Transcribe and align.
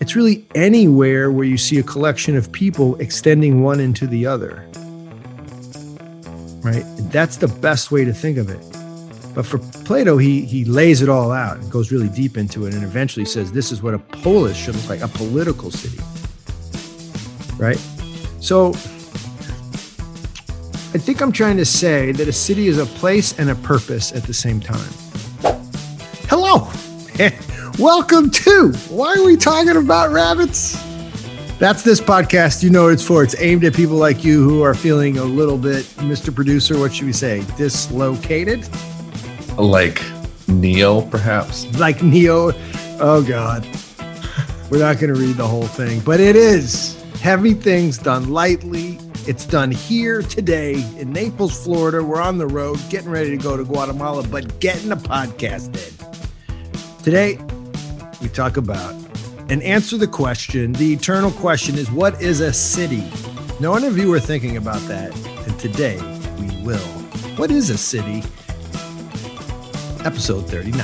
It's 0.00 0.16
really 0.16 0.46
anywhere 0.54 1.30
where 1.30 1.44
you 1.44 1.58
see 1.58 1.78
a 1.78 1.82
collection 1.82 2.36
of 2.36 2.50
people 2.50 2.96
extending 2.96 3.62
one 3.62 3.80
into 3.80 4.06
the 4.06 4.26
other. 4.26 4.66
Right? 6.62 6.84
That's 7.12 7.36
the 7.36 7.48
best 7.48 7.92
way 7.92 8.04
to 8.04 8.12
think 8.12 8.38
of 8.38 8.48
it. 8.48 8.60
But 9.34 9.46
for 9.46 9.58
Plato, 9.84 10.16
he 10.16 10.44
he 10.44 10.64
lays 10.64 11.02
it 11.02 11.08
all 11.08 11.30
out 11.30 11.58
and 11.58 11.70
goes 11.70 11.92
really 11.92 12.08
deep 12.08 12.36
into 12.36 12.66
it 12.66 12.74
and 12.74 12.82
eventually 12.82 13.24
says 13.24 13.52
this 13.52 13.70
is 13.70 13.82
what 13.82 13.94
a 13.94 13.98
polis 13.98 14.56
should 14.56 14.74
look 14.74 14.88
like, 14.88 15.00
a 15.02 15.08
political 15.08 15.70
city. 15.70 16.02
Right? 17.56 17.78
So 18.40 18.70
I 20.92 20.98
think 20.98 21.20
I'm 21.20 21.30
trying 21.30 21.58
to 21.58 21.64
say 21.64 22.10
that 22.12 22.26
a 22.26 22.32
city 22.32 22.66
is 22.66 22.78
a 22.78 22.86
place 22.86 23.38
and 23.38 23.50
a 23.50 23.54
purpose 23.54 24.12
at 24.12 24.24
the 24.24 24.34
same 24.34 24.60
time. 24.60 24.90
Hello. 26.28 26.68
Welcome 27.80 28.28
to 28.32 28.72
Why 28.90 29.14
Are 29.14 29.24
We 29.24 29.38
Talking 29.38 29.74
About 29.74 30.10
Rabbits? 30.10 30.78
That's 31.58 31.82
this 31.82 31.98
podcast. 31.98 32.62
You 32.62 32.68
know 32.68 32.84
what 32.84 32.92
it's 32.92 33.02
for. 33.02 33.22
It's 33.22 33.34
aimed 33.40 33.64
at 33.64 33.74
people 33.74 33.96
like 33.96 34.22
you 34.22 34.46
who 34.46 34.60
are 34.60 34.74
feeling 34.74 35.16
a 35.16 35.24
little 35.24 35.56
bit, 35.56 35.86
Mr. 35.96 36.34
Producer, 36.34 36.78
what 36.78 36.92
should 36.92 37.06
we 37.06 37.14
say? 37.14 37.42
Dislocated? 37.56 38.68
Like 39.56 40.02
Neo, 40.46 41.00
perhaps? 41.00 41.64
Like 41.78 42.02
Neo. 42.02 42.52
Oh, 43.00 43.24
God. 43.26 43.66
We're 44.70 44.80
not 44.80 44.98
going 44.98 45.14
to 45.14 45.18
read 45.18 45.36
the 45.36 45.48
whole 45.48 45.66
thing, 45.66 46.00
but 46.00 46.20
it 46.20 46.36
is 46.36 47.02
heavy 47.22 47.54
things 47.54 47.96
done 47.96 48.28
lightly. 48.28 48.98
It's 49.26 49.46
done 49.46 49.70
here 49.70 50.20
today 50.20 50.84
in 50.98 51.14
Naples, 51.14 51.64
Florida. 51.64 52.04
We're 52.04 52.20
on 52.20 52.36
the 52.36 52.46
road 52.46 52.78
getting 52.90 53.08
ready 53.08 53.30
to 53.30 53.38
go 53.38 53.56
to 53.56 53.64
Guatemala, 53.64 54.28
but 54.28 54.60
getting 54.60 54.92
a 54.92 54.96
podcast 54.98 55.68
in. 55.76 57.02
Today, 57.02 57.38
we 58.20 58.28
talk 58.28 58.56
about 58.56 58.94
and 59.48 59.62
answer 59.62 59.96
the 59.96 60.06
question. 60.06 60.72
The 60.72 60.92
eternal 60.92 61.30
question 61.32 61.76
is 61.76 61.90
what 61.90 62.20
is 62.20 62.40
a 62.40 62.52
city? 62.52 63.10
No 63.58 63.70
one 63.70 63.84
of 63.84 63.98
you 63.98 64.12
are 64.12 64.20
thinking 64.20 64.56
about 64.56 64.80
that, 64.82 65.14
and 65.46 65.58
today 65.58 65.98
we 66.38 66.64
will. 66.64 66.78
What 67.36 67.50
is 67.50 67.70
a 67.70 67.78
city? 67.78 68.22
Episode 70.04 70.48
39 70.48 70.80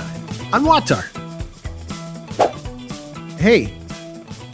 on 0.53 0.65
WAWTAR. 0.65 1.05
Hey, 3.39 3.73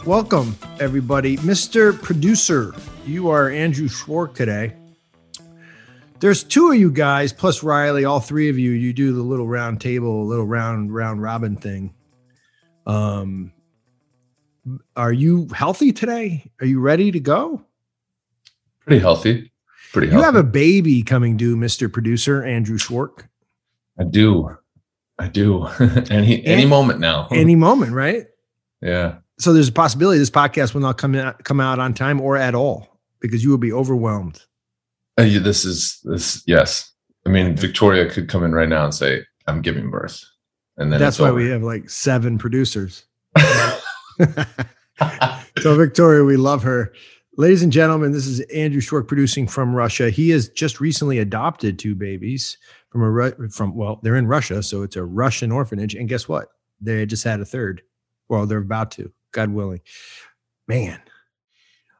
welcome 0.05 0.55
everybody. 0.79 1.37
Mr. 1.37 1.99
Producer, 2.01 2.73
you 3.05 3.29
are 3.29 3.49
Andrew 3.49 3.87
Schwark 3.87 4.35
today. 4.35 4.73
There's 6.19 6.43
two 6.43 6.71
of 6.71 6.77
you 6.77 6.89
guys 6.89 7.33
plus 7.33 7.63
Riley, 7.63 8.05
all 8.05 8.21
three 8.21 8.49
of 8.49 8.57
you. 8.57 8.71
You 8.71 8.93
do 8.93 9.11
the 9.11 9.21
little 9.21 9.47
round 9.47 9.81
table, 9.81 10.25
little 10.25 10.45
round 10.45 10.93
round 10.93 11.21
robin 11.21 11.57
thing. 11.57 11.93
Um, 12.85 13.51
are 14.95 15.13
you 15.13 15.47
healthy 15.53 15.91
today? 15.91 16.51
Are 16.61 16.65
you 16.65 16.79
ready 16.79 17.11
to 17.11 17.19
go? 17.19 17.63
Pretty 18.81 18.99
healthy. 18.99 19.51
Pretty 19.91 20.07
healthy. 20.07 20.19
You 20.19 20.23
have 20.25 20.35
a 20.35 20.43
baby 20.43 21.03
coming 21.03 21.37
due, 21.37 21.55
Mr. 21.55 21.91
Producer 21.91 22.43
Andrew 22.43 22.77
Schwark. 22.77 23.29
I 23.99 24.03
do. 24.03 24.57
I 25.19 25.27
do. 25.27 25.67
any 26.09 26.43
any 26.45 26.65
moment 26.65 26.99
now. 26.99 27.27
Any 27.31 27.55
moment, 27.55 27.93
right? 27.93 28.25
Yeah. 28.81 29.17
So 29.39 29.53
there's 29.53 29.69
a 29.69 29.73
possibility 29.73 30.19
this 30.19 30.29
podcast 30.29 30.73
will 30.73 30.81
not 30.81 30.97
come 30.97 31.15
out, 31.15 31.43
come 31.43 31.59
out 31.59 31.79
on 31.79 31.93
time 31.93 32.21
or 32.21 32.37
at 32.37 32.55
all 32.55 32.99
because 33.19 33.43
you 33.43 33.49
will 33.49 33.57
be 33.57 33.71
overwhelmed. 33.71 34.41
Uh, 35.19 35.23
yeah, 35.23 35.39
this 35.39 35.65
is 35.65 35.99
this. 36.03 36.43
Yes. 36.47 36.91
I 37.25 37.29
mean, 37.29 37.55
Victoria 37.55 38.09
could 38.09 38.27
come 38.27 38.43
in 38.43 38.51
right 38.53 38.67
now 38.67 38.83
and 38.83 38.93
say, 38.93 39.23
"I'm 39.47 39.61
giving 39.61 39.89
birth," 39.89 40.23
and 40.77 40.91
then 40.91 40.99
that's 40.99 41.19
why 41.19 41.29
over. 41.29 41.37
we 41.37 41.49
have 41.49 41.63
like 41.63 41.89
seven 41.89 42.37
producers. 42.37 43.05
so 45.59 45.75
Victoria, 45.75 46.23
we 46.23 46.37
love 46.37 46.63
her. 46.63 46.93
Ladies 47.35 47.63
and 47.63 47.71
gentlemen, 47.71 48.11
this 48.11 48.27
is 48.27 48.41
Andrew 48.41 48.79
Schwark 48.81 49.07
producing 49.07 49.47
from 49.47 49.75
Russia. 49.75 50.09
He 50.11 50.29
has 50.29 50.49
just 50.49 50.79
recently 50.79 51.17
adopted 51.17 51.79
two 51.79 51.95
babies 51.95 52.57
from 52.89 53.01
a 53.03 53.49
from 53.49 53.75
well, 53.75 53.99
they're 54.03 54.15
in 54.15 54.27
Russia, 54.27 54.61
so 54.61 54.83
it's 54.83 54.95
a 54.95 55.03
Russian 55.03 55.51
orphanage. 55.51 55.95
And 55.95 56.07
guess 56.07 56.27
what? 56.27 56.49
They 56.79 57.05
just 57.07 57.23
had 57.23 57.39
a 57.39 57.45
third. 57.45 57.81
Well, 58.29 58.45
they're 58.45 58.59
about 58.59 58.91
to, 58.91 59.11
God 59.31 59.49
willing. 59.49 59.81
Man, 60.67 61.01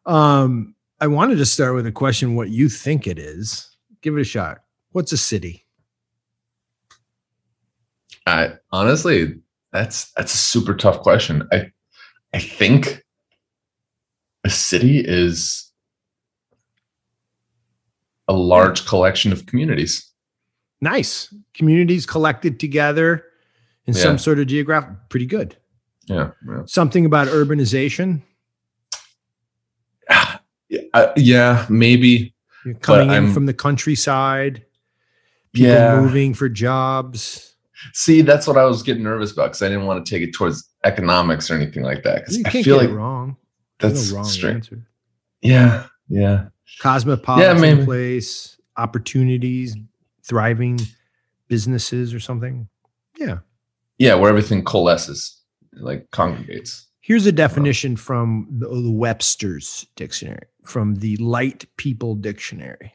um, 0.06 0.76
I 1.00 1.08
wanted 1.08 1.38
to 1.38 1.46
start 1.48 1.74
with 1.74 1.88
a 1.88 1.92
question: 1.92 2.36
What 2.36 2.50
you 2.50 2.70
think 2.70 3.08
it 3.08 3.18
is? 3.18 3.76
Give 4.02 4.16
it 4.16 4.22
a 4.22 4.26
shot. 4.26 4.60
What's 4.92 5.12
a 5.12 5.18
city? 5.18 5.63
I 8.26 8.54
honestly, 8.72 9.36
that's 9.72 10.12
that's 10.14 10.34
a 10.34 10.38
super 10.38 10.74
tough 10.74 11.02
question. 11.02 11.48
I 11.52 11.72
I 12.34 12.40
think 12.40 13.04
a 14.44 14.50
city 14.50 15.00
is 15.00 15.72
a 18.28 18.34
large 18.34 18.86
collection 18.86 19.32
of 19.32 19.46
communities. 19.46 20.10
Nice. 20.82 21.34
Communities 21.54 22.06
collected 22.06 22.60
together 22.60 23.26
in 23.86 23.94
yeah. 23.94 24.02
some 24.02 24.18
sort 24.18 24.40
of 24.40 24.48
geographic 24.48 24.96
pretty 25.10 25.26
good. 25.26 25.56
Yeah, 26.06 26.32
yeah. 26.48 26.64
Something 26.66 27.06
about 27.06 27.28
urbanization. 27.28 28.22
Uh, 30.94 31.12
yeah, 31.16 31.66
maybe. 31.70 32.34
You're 32.66 32.76
coming 32.76 33.10
in 33.10 33.26
I'm, 33.26 33.34
from 33.34 33.46
the 33.46 33.54
countryside, 33.54 34.66
people 35.54 35.72
yeah. 35.72 36.00
moving 36.00 36.34
for 36.34 36.50
jobs. 36.50 37.53
See, 37.94 38.22
that's 38.22 38.48
what 38.48 38.58
I 38.58 38.66
was 38.66 38.84
getting 38.84 39.04
nervous 39.04 39.32
about 39.32 39.48
because 39.48 39.62
I 39.62 39.70
didn't 39.70 39.86
want 39.86 40.06
to 40.06 40.10
take 40.10 40.28
it 40.28 40.34
towards 40.34 40.70
economics 40.84 41.52
or 41.52 41.56
anything 41.56 41.84
like 41.84 42.04
that. 42.04 42.22
Because 42.22 42.42
I 42.46 42.64
feel 42.64 42.78
like 42.78 42.90
wrong. 42.90 43.38
That's 43.80 44.12
no 44.12 44.18
wrong 44.18 44.26
strange. 44.26 44.72
Answer. 44.72 44.88
Yeah, 45.42 45.88
yeah. 46.08 46.46
Cosmopolitan 46.82 47.80
yeah, 47.80 47.86
place, 47.86 48.58
opportunities, 48.78 49.76
thriving 50.24 50.80
businesses 51.48 52.14
or 52.14 52.20
something. 52.20 52.68
Yeah. 53.18 53.40
Yeah, 53.98 54.16
where 54.16 54.30
everything 54.30 54.64
coalesces, 54.64 55.42
like 55.74 56.10
congregates. 56.12 56.88
Here's 57.02 57.26
a 57.26 57.32
definition 57.32 57.98
from 57.98 58.48
the, 58.50 58.68
the 58.68 58.92
Webster's 58.92 59.86
dictionary, 59.96 60.48
from 60.64 60.96
the 60.96 61.18
Light 61.18 61.66
People 61.78 62.16
Dictionary. 62.16 62.94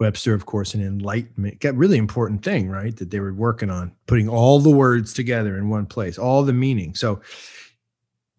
Webster, 0.00 0.34
of 0.34 0.46
course, 0.46 0.74
an 0.74 0.84
enlightenment, 0.84 1.60
got 1.60 1.76
really 1.76 1.98
important 1.98 2.44
thing, 2.44 2.68
right? 2.68 2.96
That 2.96 3.10
they 3.10 3.20
were 3.20 3.32
working 3.32 3.70
on 3.70 3.92
putting 4.06 4.28
all 4.28 4.58
the 4.58 4.70
words 4.70 5.14
together 5.14 5.56
in 5.56 5.68
one 5.68 5.86
place, 5.86 6.18
all 6.18 6.42
the 6.42 6.52
meaning. 6.52 6.94
So 6.94 7.20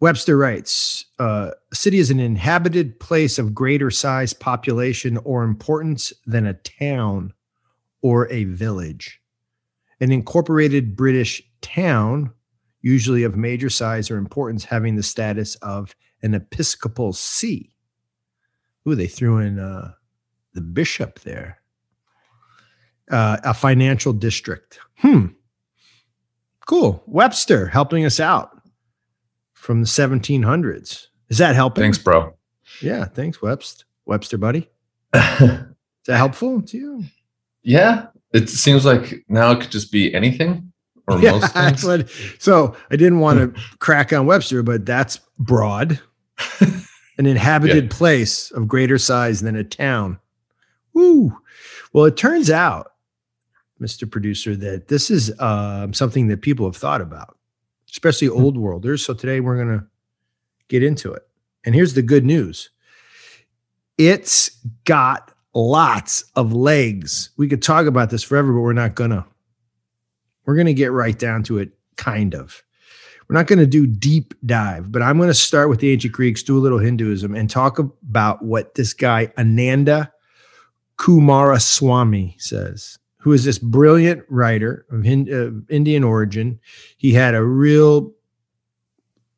Webster 0.01 0.37
writes, 0.37 1.05
uh, 1.17 1.51
a 1.71 1.75
city 1.75 1.99
is 1.99 2.11
an 2.11 2.19
inhabited 2.19 2.99
place 2.99 3.39
of 3.39 3.55
greater 3.55 3.89
size, 3.89 4.33
population, 4.33 5.17
or 5.23 5.43
importance 5.43 6.11
than 6.25 6.45
a 6.45 6.53
town 6.55 7.33
or 8.01 8.29
a 8.31 8.43
village. 8.43 9.21
An 10.01 10.11
incorporated 10.11 10.97
British 10.97 11.41
town, 11.61 12.31
usually 12.81 13.23
of 13.23 13.37
major 13.37 13.69
size 13.69 14.11
or 14.11 14.17
importance, 14.17 14.65
having 14.65 14.95
the 14.95 15.03
status 15.03 15.55
of 15.55 15.95
an 16.21 16.33
episcopal 16.33 17.13
see. 17.13 17.73
Ooh, 18.87 18.95
they 18.95 19.07
threw 19.07 19.37
in 19.37 19.57
uh, 19.57 19.93
the 20.55 20.61
bishop 20.61 21.19
there. 21.19 21.59
Uh, 23.11 23.37
a 23.43 23.53
financial 23.53 24.13
district. 24.13 24.79
Hmm. 24.97 25.27
Cool. 26.65 27.03
Webster 27.05 27.67
helping 27.67 28.03
us 28.03 28.19
out 28.19 28.59
from 29.53 29.81
the 29.81 29.87
1700s. 29.87 31.07
Is 31.29 31.37
that 31.37 31.55
helping? 31.55 31.83
Thanks, 31.83 31.99
bro. 31.99 32.33
Yeah. 32.81 33.05
Thanks, 33.05 33.41
Webster. 33.41 33.85
Webster, 34.05 34.39
buddy. 34.39 34.69
Is 35.13 36.07
that 36.07 36.17
helpful 36.17 36.63
to 36.63 36.77
you? 36.77 37.03
Yeah. 37.61 38.07
It 38.33 38.49
seems 38.49 38.85
like 38.85 39.23
now 39.27 39.51
it 39.51 39.61
could 39.61 39.71
just 39.71 39.91
be 39.91 40.13
anything 40.13 40.71
or 41.07 41.19
yeah, 41.19 41.31
most 41.31 41.53
things. 41.53 41.83
What, 41.83 42.09
so 42.39 42.75
I 42.89 42.95
didn't 42.95 43.19
want 43.19 43.55
to 43.55 43.61
crack 43.79 44.11
on 44.13 44.25
Webster, 44.25 44.63
but 44.63 44.85
that's 44.85 45.19
broad. 45.37 45.99
An 47.17 47.25
inhabited 47.25 47.85
yeah. 47.85 47.97
place 47.97 48.51
of 48.51 48.67
greater 48.67 48.97
size 48.97 49.39
than 49.39 49.55
a 49.55 49.63
town. 49.63 50.19
Woo. 50.95 51.37
Well, 51.93 52.05
it 52.05 52.17
turns 52.17 52.49
out, 52.49 52.93
Mr. 53.79 54.09
Producer, 54.09 54.55
that 54.55 54.87
this 54.87 55.11
is 55.11 55.29
uh, 55.39 55.91
something 55.91 56.27
that 56.29 56.41
people 56.41 56.65
have 56.65 56.77
thought 56.77 57.01
about, 57.01 57.37
especially 57.91 58.29
hmm. 58.29 58.41
old 58.41 58.57
worlders. 58.57 59.05
So 59.05 59.13
today 59.13 59.41
we're 59.41 59.57
going 59.57 59.79
to 59.79 59.85
get 60.69 60.81
into 60.81 61.13
it. 61.13 61.23
And 61.65 61.75
here's 61.75 61.93
the 61.93 62.01
good 62.01 62.25
news 62.25 62.71
it's 63.97 64.49
got 64.85 65.31
lots 65.53 66.23
of 66.35 66.53
legs. 66.53 67.29
We 67.37 67.47
could 67.47 67.61
talk 67.61 67.85
about 67.85 68.09
this 68.09 68.23
forever, 68.23 68.53
but 68.53 68.61
we're 68.61 68.73
not 68.73 68.95
going 68.95 69.11
to. 69.11 69.25
We're 70.45 70.55
going 70.55 70.67
to 70.67 70.73
get 70.73 70.91
right 70.91 71.17
down 71.17 71.41
to 71.43 71.57
it, 71.57 71.71
kind 71.97 72.35
of. 72.35 72.61
We're 73.27 73.33
not 73.33 73.47
going 73.47 73.59
to 73.59 73.65
do 73.65 73.87
deep 73.87 74.35
dive, 74.45 74.91
but 74.91 75.01
I'm 75.01 75.17
going 75.17 75.29
to 75.29 75.33
start 75.33 75.69
with 75.69 75.79
the 75.79 75.91
ancient 75.91 76.13
Greeks, 76.13 76.43
do 76.43 76.55
a 76.55 76.59
little 76.59 76.77
Hinduism, 76.77 77.33
and 77.33 77.49
talk 77.49 77.79
about 77.79 78.45
what 78.45 78.75
this 78.75 78.93
guy, 78.93 79.33
Ananda 79.39 80.13
Coomaraswamy 80.97 82.41
says, 82.41 82.97
who 83.17 83.33
is 83.33 83.43
this 83.43 83.57
brilliant 83.57 84.23
writer 84.29 84.85
of 84.91 85.05
Indian 85.05 86.03
origin. 86.03 86.59
He 86.97 87.11
had 87.11 87.33
a 87.33 87.43
real 87.43 88.13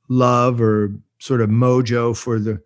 love 0.10 0.60
or 0.62 0.92
sort 1.20 1.40
of 1.40 1.50
mojo 1.50 2.16
for 2.16 2.38
the 2.38 2.62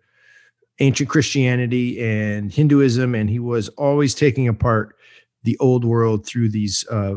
ancient 0.80 1.08
Christianity 1.08 2.02
and 2.02 2.52
Hinduism, 2.52 3.14
and 3.14 3.30
he 3.30 3.38
was 3.38 3.68
always 3.70 4.16
taking 4.16 4.48
apart 4.48 4.96
the 5.44 5.56
old 5.58 5.84
world 5.84 6.26
through 6.26 6.48
these 6.48 6.84
uh, 6.90 7.14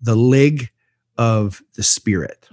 the 0.00 0.14
leg 0.14 0.70
of 1.16 1.60
the 1.74 1.82
spirit. 1.82 2.48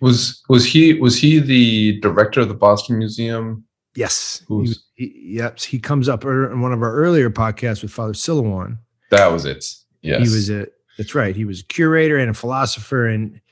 Was 0.00 0.42
was 0.48 0.66
he 0.66 0.94
was 0.94 1.16
he 1.16 1.38
the 1.38 2.00
director 2.00 2.40
of 2.40 2.48
the 2.48 2.54
Boston 2.54 2.98
Museum? 2.98 3.64
Yes. 4.00 4.42
He, 4.48 4.74
he, 4.94 5.36
yep. 5.36 5.60
He 5.60 5.78
comes 5.78 6.08
up 6.08 6.24
in 6.24 6.62
one 6.62 6.72
of 6.72 6.82
our 6.82 6.94
earlier 6.94 7.28
podcasts 7.28 7.82
with 7.82 7.92
Father 7.92 8.14
Silouan. 8.14 8.78
That 9.10 9.30
was 9.30 9.44
it. 9.44 9.62
Yes. 10.00 10.26
He 10.26 10.34
was 10.34 10.48
a. 10.48 10.68
That's 10.96 11.14
right. 11.14 11.36
He 11.36 11.44
was 11.44 11.60
a 11.60 11.64
curator 11.64 12.16
and 12.16 12.30
a 12.30 12.34
philosopher, 12.34 13.06
and 13.06 13.42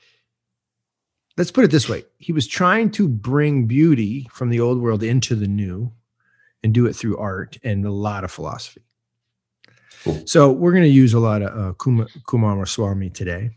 let's 1.37 1.51
put 1.51 1.65
it 1.65 1.71
this 1.71 1.87
way: 1.87 2.03
he 2.17 2.31
was 2.31 2.47
trying 2.47 2.89
to 2.91 3.07
bring 3.07 3.67
beauty 3.67 4.27
from 4.31 4.49
the 4.49 4.59
old 4.59 4.81
world 4.81 5.03
into 5.03 5.35
the 5.35 5.47
new, 5.47 5.93
and 6.63 6.73
do 6.73 6.87
it 6.87 6.93
through 6.95 7.17
art 7.17 7.59
and 7.63 7.85
a 7.85 7.91
lot 7.91 8.23
of 8.23 8.31
philosophy. 8.31 8.81
Cool. 10.03 10.23
So 10.25 10.51
we're 10.51 10.71
going 10.71 10.83
to 10.83 10.89
use 10.89 11.13
a 11.13 11.19
lot 11.19 11.43
of 11.43 11.49
uh, 11.49 11.73
Coomaraswamy 11.73 13.13
today, 13.13 13.51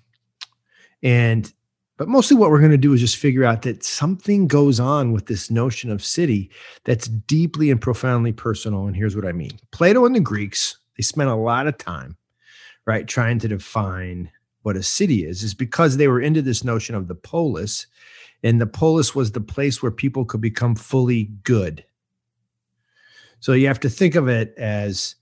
and 1.02 1.50
but 1.96 2.08
mostly 2.08 2.36
what 2.36 2.50
we're 2.50 2.58
going 2.58 2.70
to 2.70 2.78
do 2.78 2.92
is 2.92 3.00
just 3.00 3.16
figure 3.16 3.44
out 3.44 3.62
that 3.62 3.84
something 3.84 4.46
goes 4.46 4.80
on 4.80 5.12
with 5.12 5.26
this 5.26 5.50
notion 5.50 5.90
of 5.90 6.04
city 6.04 6.50
that's 6.84 7.08
deeply 7.08 7.70
and 7.70 7.80
profoundly 7.80 8.32
personal. 8.32 8.86
And 8.86 8.96
here's 8.96 9.16
what 9.16 9.26
I 9.26 9.32
mean: 9.32 9.52
Plato 9.70 10.04
and 10.04 10.14
the 10.14 10.20
Greeks 10.20 10.78
they 10.96 11.02
spent 11.02 11.30
a 11.30 11.34
lot 11.34 11.66
of 11.66 11.78
time, 11.78 12.16
right, 12.86 13.06
trying 13.06 13.38
to 13.40 13.48
define 13.48 14.30
what 14.62 14.76
a 14.76 14.82
city 14.82 15.26
is, 15.26 15.42
is 15.42 15.54
because 15.54 15.96
they 15.96 16.08
were 16.08 16.20
into 16.20 16.42
this 16.42 16.64
notion 16.64 16.94
of 16.94 17.08
the 17.08 17.14
polis, 17.14 17.86
and 18.42 18.60
the 18.60 18.66
polis 18.66 19.14
was 19.14 19.32
the 19.32 19.40
place 19.40 19.82
where 19.82 19.92
people 19.92 20.24
could 20.24 20.40
become 20.40 20.74
fully 20.74 21.24
good. 21.42 21.84
So 23.40 23.52
you 23.52 23.66
have 23.66 23.80
to 23.80 23.90
think 23.90 24.14
of 24.14 24.28
it 24.28 24.54
as 24.56 25.16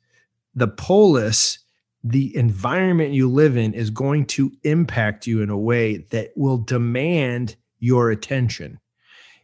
the 0.55 0.69
polis 0.69 1.58
the 2.02 2.35
environment 2.37 3.12
you 3.12 3.29
live 3.29 3.56
in 3.56 3.75
is 3.75 3.91
going 3.91 4.26
to 4.26 4.52
impact 4.62 5.26
you 5.26 5.43
in 5.43 5.50
a 5.50 5.58
way 5.58 5.99
that 6.11 6.31
will 6.37 6.58
demand 6.58 7.56
your 7.79 8.11
attention. 8.11 8.81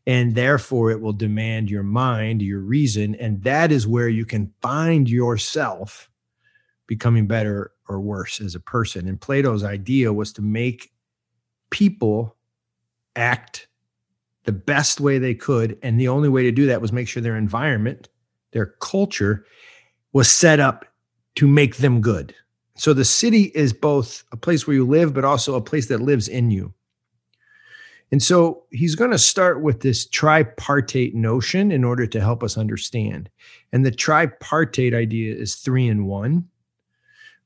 And 0.07 0.35
therefore, 0.35 0.91
it 0.91 1.01
will 1.01 1.13
demand 1.13 1.69
your 1.69 1.83
mind, 1.83 2.41
your 2.41 2.61
reason. 2.61 3.15
And 3.17 3.43
that 3.43 3.73
is 3.73 3.87
where 3.87 4.09
you 4.09 4.25
can 4.25 4.53
find 4.63 5.09
yourself 5.09 6.09
becoming 6.87 7.27
better 7.27 7.73
or 7.89 8.01
worse 8.01 8.41
as 8.41 8.55
a 8.55 8.61
person. 8.61 9.09
And 9.09 9.21
Plato's 9.21 9.65
idea 9.65 10.13
was 10.13 10.33
to 10.35 10.43
make 10.43 10.93
people 11.71 12.37
act 13.17 13.67
the 14.45 14.53
best 14.53 15.01
way 15.01 15.19
they 15.19 15.35
could. 15.35 15.77
And 15.83 16.01
the 16.01 16.09
only 16.09 16.29
way 16.29 16.45
to 16.45 16.53
do 16.53 16.67
that 16.67 16.81
was 16.81 16.93
make 16.93 17.09
sure 17.09 17.23
their 17.23 17.37
environment, 17.37 18.09
their 18.53 18.67
culture 18.81 19.45
was 20.13 20.31
set 20.31 20.61
up 20.61 20.85
to 21.35 21.49
make 21.49 21.77
them 21.77 22.01
good. 22.01 22.35
So 22.77 22.93
the 22.93 23.05
city 23.05 23.45
is 23.55 23.73
both 23.73 24.25
a 24.33 24.37
place 24.37 24.67
where 24.67 24.77
you 24.77 24.87
live, 24.87 25.15
but 25.15 25.25
also 25.25 25.55
a 25.55 25.61
place 25.61 25.89
that 25.89 26.03
lives 26.03 26.29
in 26.29 26.51
you. 26.51 26.75
And 28.13 28.23
so 28.23 28.65
he's 28.71 28.95
going 28.95 29.11
to 29.11 29.19
start 29.19 29.63
with 29.63 29.81
this 29.81 30.07
tripartite 30.07 31.15
notion 31.15 31.73
in 31.73 31.83
order 31.83 32.07
to 32.07 32.21
help 32.21 32.43
us 32.45 32.57
understand. 32.57 33.29
And 33.73 33.85
the 33.85 33.91
tripartite 33.91 34.95
idea 34.95 35.35
is 35.35 35.57
three 35.57 35.89
in 35.89 36.07
one, 36.07 36.49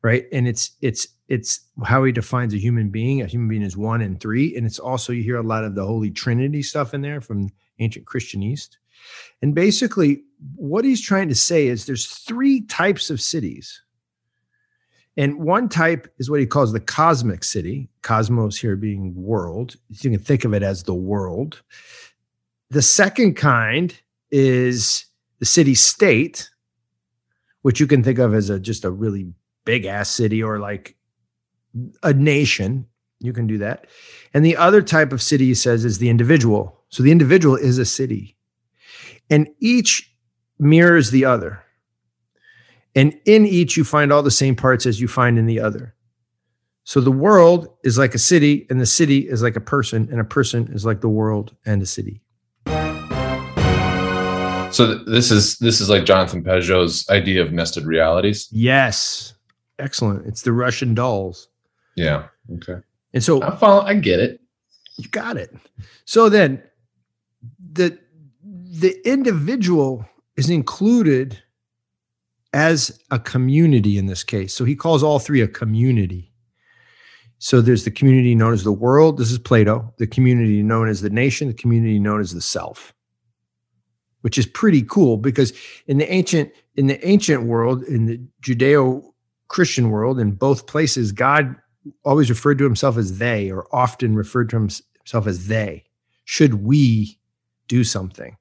right? 0.02 0.26
And 0.32 0.46
it's 0.46 0.72
it's 0.82 1.08
it's 1.28 1.60
how 1.84 2.04
he 2.04 2.12
defines 2.12 2.52
a 2.52 2.58
human 2.58 2.90
being. 2.90 3.22
A 3.22 3.26
human 3.26 3.48
being 3.48 3.62
is 3.62 3.76
one 3.76 4.02
and 4.02 4.20
three, 4.20 4.54
and 4.56 4.66
it's 4.66 4.78
also 4.78 5.12
you 5.12 5.22
hear 5.22 5.38
a 5.38 5.42
lot 5.42 5.64
of 5.64 5.74
the 5.74 5.86
Holy 5.86 6.10
Trinity 6.10 6.62
stuff 6.62 6.92
in 6.92 7.00
there 7.00 7.20
from 7.20 7.48
ancient 7.78 8.04
Christian 8.04 8.42
East. 8.42 8.78
And 9.40 9.54
basically, 9.54 10.24
what 10.56 10.84
he's 10.84 11.00
trying 11.00 11.28
to 11.28 11.34
say 11.34 11.68
is 11.68 11.86
there's 11.86 12.06
three 12.06 12.62
types 12.62 13.08
of 13.08 13.20
cities 13.20 13.80
and 15.20 15.38
one 15.38 15.68
type 15.68 16.10
is 16.16 16.30
what 16.30 16.40
he 16.40 16.46
calls 16.46 16.72
the 16.72 16.80
cosmic 16.80 17.44
city, 17.44 17.90
cosmos 18.00 18.56
here 18.56 18.74
being 18.74 19.14
world. 19.14 19.76
You 19.90 20.08
can 20.08 20.18
think 20.18 20.46
of 20.46 20.54
it 20.54 20.62
as 20.62 20.84
the 20.84 20.94
world. 20.94 21.60
The 22.70 22.80
second 22.80 23.34
kind 23.34 23.94
is 24.30 25.04
the 25.38 25.44
city 25.44 25.74
state, 25.74 26.48
which 27.60 27.80
you 27.80 27.86
can 27.86 28.02
think 28.02 28.18
of 28.18 28.32
as 28.32 28.48
a 28.48 28.58
just 28.58 28.82
a 28.82 28.90
really 28.90 29.30
big 29.66 29.84
ass 29.84 30.08
city 30.08 30.42
or 30.42 30.58
like 30.58 30.96
a 32.02 32.14
nation. 32.14 32.86
You 33.18 33.34
can 33.34 33.46
do 33.46 33.58
that. 33.58 33.88
And 34.32 34.42
the 34.42 34.56
other 34.56 34.80
type 34.80 35.12
of 35.12 35.20
city 35.20 35.44
he 35.48 35.54
says 35.54 35.84
is 35.84 35.98
the 35.98 36.08
individual. 36.08 36.80
So 36.88 37.02
the 37.02 37.12
individual 37.12 37.56
is 37.56 37.76
a 37.76 37.84
city. 37.84 38.38
And 39.28 39.50
each 39.60 40.16
mirrors 40.58 41.10
the 41.10 41.26
other. 41.26 41.62
And 42.94 43.18
in 43.24 43.46
each, 43.46 43.76
you 43.76 43.84
find 43.84 44.12
all 44.12 44.22
the 44.22 44.30
same 44.30 44.56
parts 44.56 44.86
as 44.86 45.00
you 45.00 45.08
find 45.08 45.38
in 45.38 45.46
the 45.46 45.60
other. 45.60 45.94
So 46.84 47.00
the 47.00 47.12
world 47.12 47.68
is 47.84 47.98
like 47.98 48.14
a 48.14 48.18
city, 48.18 48.66
and 48.68 48.80
the 48.80 48.86
city 48.86 49.28
is 49.28 49.42
like 49.42 49.54
a 49.54 49.60
person, 49.60 50.08
and 50.10 50.20
a 50.20 50.24
person 50.24 50.68
is 50.72 50.84
like 50.84 51.00
the 51.00 51.08
world 51.08 51.54
and 51.64 51.80
a 51.82 51.86
city. 51.86 52.20
So 54.72 54.94
this 55.04 55.30
is 55.30 55.58
this 55.58 55.80
is 55.80 55.88
like 55.90 56.04
Jonathan 56.04 56.42
Pageau's 56.42 57.08
idea 57.10 57.42
of 57.42 57.52
nested 57.52 57.84
realities. 57.84 58.48
Yes, 58.50 59.34
excellent. 59.78 60.26
It's 60.26 60.42
the 60.42 60.52
Russian 60.52 60.94
dolls. 60.94 61.48
Yeah. 61.96 62.26
Okay. 62.54 62.80
And 63.12 63.22
so 63.22 63.42
I 63.42 63.56
follow. 63.56 63.82
I 63.82 63.94
get 63.94 64.20
it. 64.20 64.40
You 64.96 65.08
got 65.08 65.36
it. 65.36 65.54
So 66.04 66.28
then, 66.28 66.62
the 67.72 67.98
the 68.44 68.96
individual 69.04 70.06
is 70.36 70.48
included 70.50 71.42
as 72.52 73.00
a 73.10 73.18
community 73.18 73.96
in 73.96 74.06
this 74.06 74.24
case. 74.24 74.52
So 74.54 74.64
he 74.64 74.74
calls 74.74 75.02
all 75.02 75.18
three 75.18 75.40
a 75.40 75.48
community. 75.48 76.32
So 77.38 77.60
there's 77.60 77.84
the 77.84 77.90
community 77.90 78.34
known 78.34 78.52
as 78.52 78.64
the 78.64 78.72
world. 78.72 79.18
This 79.18 79.30
is 79.30 79.38
Plato. 79.38 79.94
The 79.98 80.06
community 80.06 80.62
known 80.62 80.88
as 80.88 81.00
the 81.00 81.10
nation. 81.10 81.48
The 81.48 81.54
community 81.54 81.98
known 81.98 82.20
as 82.20 82.32
the 82.32 82.42
self, 82.42 82.92
which 84.20 84.36
is 84.36 84.46
pretty 84.46 84.82
cool 84.82 85.16
because 85.16 85.52
in 85.86 85.98
the 85.98 86.12
ancient 86.12 86.52
in 86.76 86.86
the 86.86 87.06
ancient 87.06 87.44
world, 87.44 87.82
in 87.84 88.06
the 88.06 88.20
Judeo-Christian 88.42 89.90
world, 89.90 90.18
in 90.18 90.32
both 90.32 90.66
places, 90.66 91.12
God 91.12 91.56
always 92.04 92.30
referred 92.30 92.58
to 92.58 92.64
himself 92.64 92.96
as 92.96 93.18
they, 93.18 93.50
or 93.50 93.66
often 93.74 94.14
referred 94.14 94.50
to 94.50 94.56
himself 94.56 95.26
as 95.26 95.46
they. 95.48 95.84
Should 96.24 96.62
we 96.62 97.18
do 97.68 97.84
something? 97.84 98.36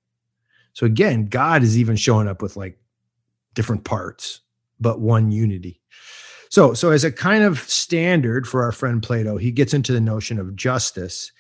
So 0.74 0.86
again, 0.86 1.28
God 1.28 1.64
is 1.64 1.78
even 1.78 1.96
showing 1.96 2.28
up 2.28 2.42
with 2.42 2.56
like 2.56 2.78
different 3.54 3.84
parts, 3.84 4.42
but 4.80 5.00
one 5.00 5.32
unity. 5.32 5.82
So, 6.50 6.74
so 6.74 6.92
as 6.92 7.04
a 7.04 7.12
kind 7.12 7.44
of 7.44 7.60
standard 7.60 8.48
for 8.48 8.64
our 8.64 8.72
friend 8.72 9.04
Plato, 9.04 9.38
he 9.38 9.52
gets 9.52 9.74
into 9.74 9.94
the 9.94 10.02
notion 10.02 10.40
of 10.40 10.56
justice. 10.56 11.32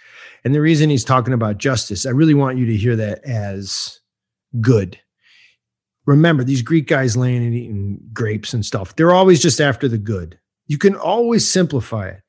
And 0.44 0.54
the 0.54 0.62
reason 0.62 0.90
he's 0.90 1.04
talking 1.04 1.34
about 1.34 1.58
justice, 1.58 2.06
I 2.06 2.12
really 2.12 2.36
want 2.36 2.58
you 2.58 2.66
to 2.68 2.78
hear 2.78 2.96
that 2.96 3.24
as 3.24 4.00
good. 4.62 5.00
Remember, 6.06 6.44
these 6.44 6.62
Greek 6.62 6.88
guys 6.88 7.18
laying 7.18 7.44
and 7.44 7.56
eating 7.56 8.00
grapes 8.14 8.54
and 8.54 8.66
stuff, 8.66 8.96
they're 8.96 9.12
always 9.12 9.42
just 9.42 9.60
after 9.60 9.88
the 9.88 9.98
good. 9.98 10.40
You 10.68 10.78
can 10.78 10.96
always 10.96 11.50
simplify 11.50 12.10
it. 12.10 12.22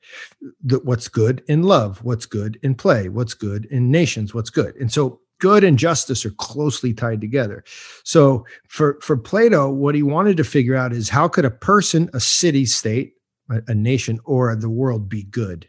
The, 0.63 0.79
what's 0.79 1.07
good 1.07 1.43
in 1.47 1.63
love, 1.63 2.03
what's 2.03 2.25
good 2.25 2.59
in 2.63 2.73
play, 2.73 3.09
what's 3.09 3.35
good 3.35 3.65
in 3.65 3.91
nations, 3.91 4.33
what's 4.33 4.49
good. 4.49 4.75
And 4.77 4.91
so 4.91 5.20
good 5.41 5.63
and 5.63 5.77
justice 5.77 6.25
are 6.25 6.31
closely 6.31 6.93
tied 6.93 7.19
together. 7.19 7.65
So 8.05 8.45
for 8.69 8.97
for 9.01 9.17
Plato, 9.17 9.69
what 9.69 9.95
he 9.95 10.03
wanted 10.03 10.37
to 10.37 10.45
figure 10.45 10.75
out 10.75 10.93
is 10.93 11.09
how 11.09 11.27
could 11.27 11.43
a 11.43 11.51
person, 11.51 12.09
a 12.13 12.21
city 12.21 12.65
state, 12.65 13.15
a, 13.49 13.61
a 13.67 13.75
nation, 13.75 14.19
or 14.23 14.55
the 14.55 14.69
world 14.69 15.09
be 15.09 15.23
good? 15.23 15.67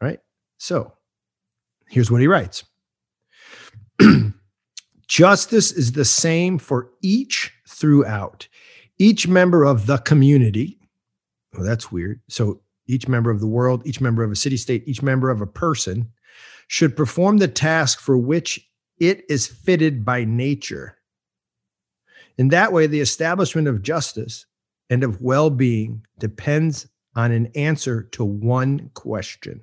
Right. 0.00 0.18
So 0.58 0.94
here's 1.88 2.10
what 2.10 2.20
he 2.20 2.26
writes. 2.26 2.64
Justice 5.06 5.70
is 5.70 5.92
the 5.92 6.06
same 6.06 6.58
for 6.58 6.90
each 7.02 7.52
throughout. 7.68 8.48
Each 8.98 9.28
member 9.28 9.64
of 9.64 9.86
the 9.86 9.98
community. 9.98 10.78
Well, 11.52 11.64
that's 11.64 11.92
weird. 11.92 12.22
So 12.28 12.62
each 12.86 13.08
member 13.08 13.30
of 13.30 13.40
the 13.40 13.46
world, 13.46 13.86
each 13.86 14.00
member 14.00 14.24
of 14.24 14.32
a 14.32 14.36
city 14.36 14.56
state, 14.56 14.84
each 14.86 15.02
member 15.02 15.28
of 15.28 15.42
a 15.42 15.46
person 15.46 16.10
should 16.72 16.96
perform 16.96 17.36
the 17.36 17.48
task 17.48 18.00
for 18.00 18.16
which 18.16 18.66
it 18.98 19.26
is 19.28 19.46
fitted 19.46 20.06
by 20.06 20.24
nature. 20.24 20.96
In 22.38 22.48
that 22.48 22.72
way, 22.72 22.86
the 22.86 23.02
establishment 23.02 23.68
of 23.68 23.82
justice 23.82 24.46
and 24.88 25.04
of 25.04 25.20
well 25.20 25.50
being 25.50 26.06
depends 26.18 26.88
on 27.14 27.30
an 27.30 27.50
answer 27.54 28.04
to 28.12 28.24
one 28.24 28.90
question 28.94 29.60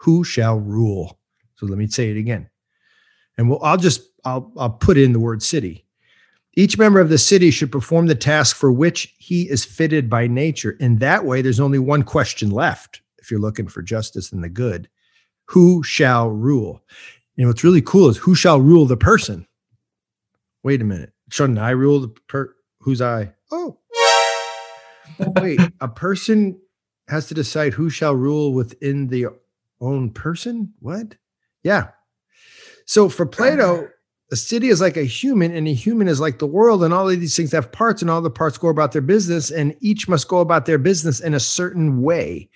Who 0.00 0.22
shall 0.22 0.58
rule? 0.58 1.18
So 1.54 1.64
let 1.64 1.78
me 1.78 1.86
say 1.86 2.10
it 2.10 2.18
again. 2.18 2.50
And 3.38 3.48
we'll, 3.48 3.64
I'll 3.64 3.78
just 3.78 4.02
I'll, 4.22 4.52
I'll 4.58 4.68
put 4.68 4.98
in 4.98 5.14
the 5.14 5.18
word 5.18 5.42
city. 5.42 5.86
Each 6.52 6.76
member 6.76 7.00
of 7.00 7.08
the 7.08 7.16
city 7.16 7.50
should 7.50 7.72
perform 7.72 8.06
the 8.06 8.14
task 8.14 8.54
for 8.54 8.70
which 8.70 9.14
he 9.18 9.48
is 9.48 9.64
fitted 9.64 10.10
by 10.10 10.26
nature. 10.26 10.72
In 10.72 10.98
that 10.98 11.24
way, 11.24 11.40
there's 11.40 11.58
only 11.58 11.78
one 11.78 12.02
question 12.02 12.50
left 12.50 13.00
if 13.16 13.30
you're 13.30 13.40
looking 13.40 13.66
for 13.66 13.80
justice 13.80 14.30
and 14.30 14.44
the 14.44 14.50
good 14.50 14.90
who 15.52 15.82
shall 15.82 16.30
rule. 16.30 16.82
You 17.36 17.44
know, 17.44 17.48
what's 17.50 17.62
really 17.62 17.82
cool 17.82 18.08
is 18.08 18.16
who 18.16 18.34
shall 18.34 18.58
rule 18.58 18.86
the 18.86 18.96
person. 18.96 19.46
Wait 20.62 20.80
a 20.80 20.84
minute. 20.84 21.12
Shouldn't 21.30 21.58
I 21.58 21.70
rule 21.70 22.00
the 22.00 22.08
per 22.26 22.54
who's 22.80 23.02
I? 23.02 23.34
Oh. 23.50 23.78
Wait, 25.18 25.60
a 25.82 25.88
person 25.88 26.58
has 27.08 27.26
to 27.26 27.34
decide 27.34 27.74
who 27.74 27.90
shall 27.90 28.14
rule 28.14 28.54
within 28.54 29.08
the 29.08 29.26
own 29.78 30.10
person? 30.10 30.72
What? 30.78 31.16
Yeah. 31.62 31.88
So 32.86 33.10
for 33.10 33.26
Plato, 33.26 33.90
a 34.30 34.36
city 34.36 34.68
is 34.68 34.80
like 34.80 34.96
a 34.96 35.04
human, 35.04 35.54
and 35.54 35.68
a 35.68 35.74
human 35.74 36.08
is 36.08 36.18
like 36.18 36.38
the 36.38 36.46
world, 36.46 36.82
and 36.82 36.94
all 36.94 37.10
of 37.10 37.20
these 37.20 37.36
things 37.36 37.52
have 37.52 37.72
parts, 37.72 38.00
and 38.00 38.10
all 38.10 38.22
the 38.22 38.30
parts 38.30 38.56
go 38.56 38.68
about 38.68 38.92
their 38.92 39.02
business, 39.02 39.50
and 39.50 39.76
each 39.80 40.08
must 40.08 40.28
go 40.28 40.38
about 40.38 40.64
their 40.64 40.78
business 40.78 41.20
in 41.20 41.34
a 41.34 41.40
certain 41.40 42.00
way 42.00 42.48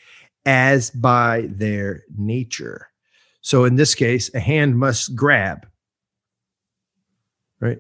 as 0.46 0.90
by 0.90 1.48
their 1.50 2.04
nature. 2.16 2.88
So 3.40 3.64
in 3.64 3.76
this 3.76 3.94
case, 3.94 4.32
a 4.34 4.40
hand 4.40 4.78
must 4.78 5.14
grab, 5.14 5.66
right? 7.60 7.78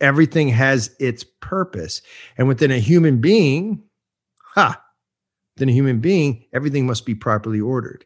Everything 0.00 0.48
has 0.48 0.94
its 1.00 1.24
purpose. 1.40 2.02
And 2.38 2.46
within 2.46 2.70
a 2.70 2.78
human 2.78 3.20
being, 3.20 3.82
ha, 4.54 4.80
within 5.56 5.70
a 5.70 5.72
human 5.72 6.00
being, 6.00 6.44
everything 6.52 6.86
must 6.86 7.06
be 7.06 7.14
properly 7.14 7.60
ordered. 7.60 8.04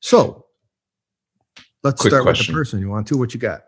So 0.00 0.46
let's 1.82 2.00
Quick 2.00 2.12
start 2.12 2.22
question. 2.24 2.52
with 2.52 2.56
the 2.56 2.60
person. 2.60 2.80
You 2.80 2.90
want 2.90 3.06
to? 3.08 3.16
What 3.16 3.34
you 3.34 3.40
got? 3.40 3.62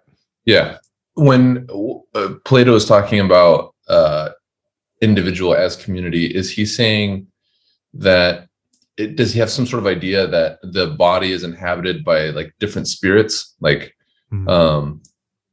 Yeah. 0.45 0.79
When 1.15 1.67
uh, 2.15 2.35
Plato 2.45 2.75
is 2.75 2.85
talking 2.85 3.21
about 3.21 3.75
uh, 3.89 4.31
individual 5.01 5.55
as 5.55 5.77
community, 5.77 6.27
is 6.27 6.51
he 6.51 6.65
saying 6.67 7.27
that 7.95 8.49
it, 9.01 9.17
does 9.17 9.33
he 9.33 9.41
have 9.41 9.51
some 9.51 9.67
sort 9.67 9.83
of 9.83 9.87
idea 9.87 10.27
that 10.27 10.59
the 10.63 10.89
body 10.89 11.33
is 11.33 11.43
inhabited 11.45 12.05
by 12.05 12.31
like 12.31 12.55
different 12.59 12.89
spirits, 12.89 13.55
like 13.61 13.95
Mhm. 14.33 14.49
um, 14.49 15.03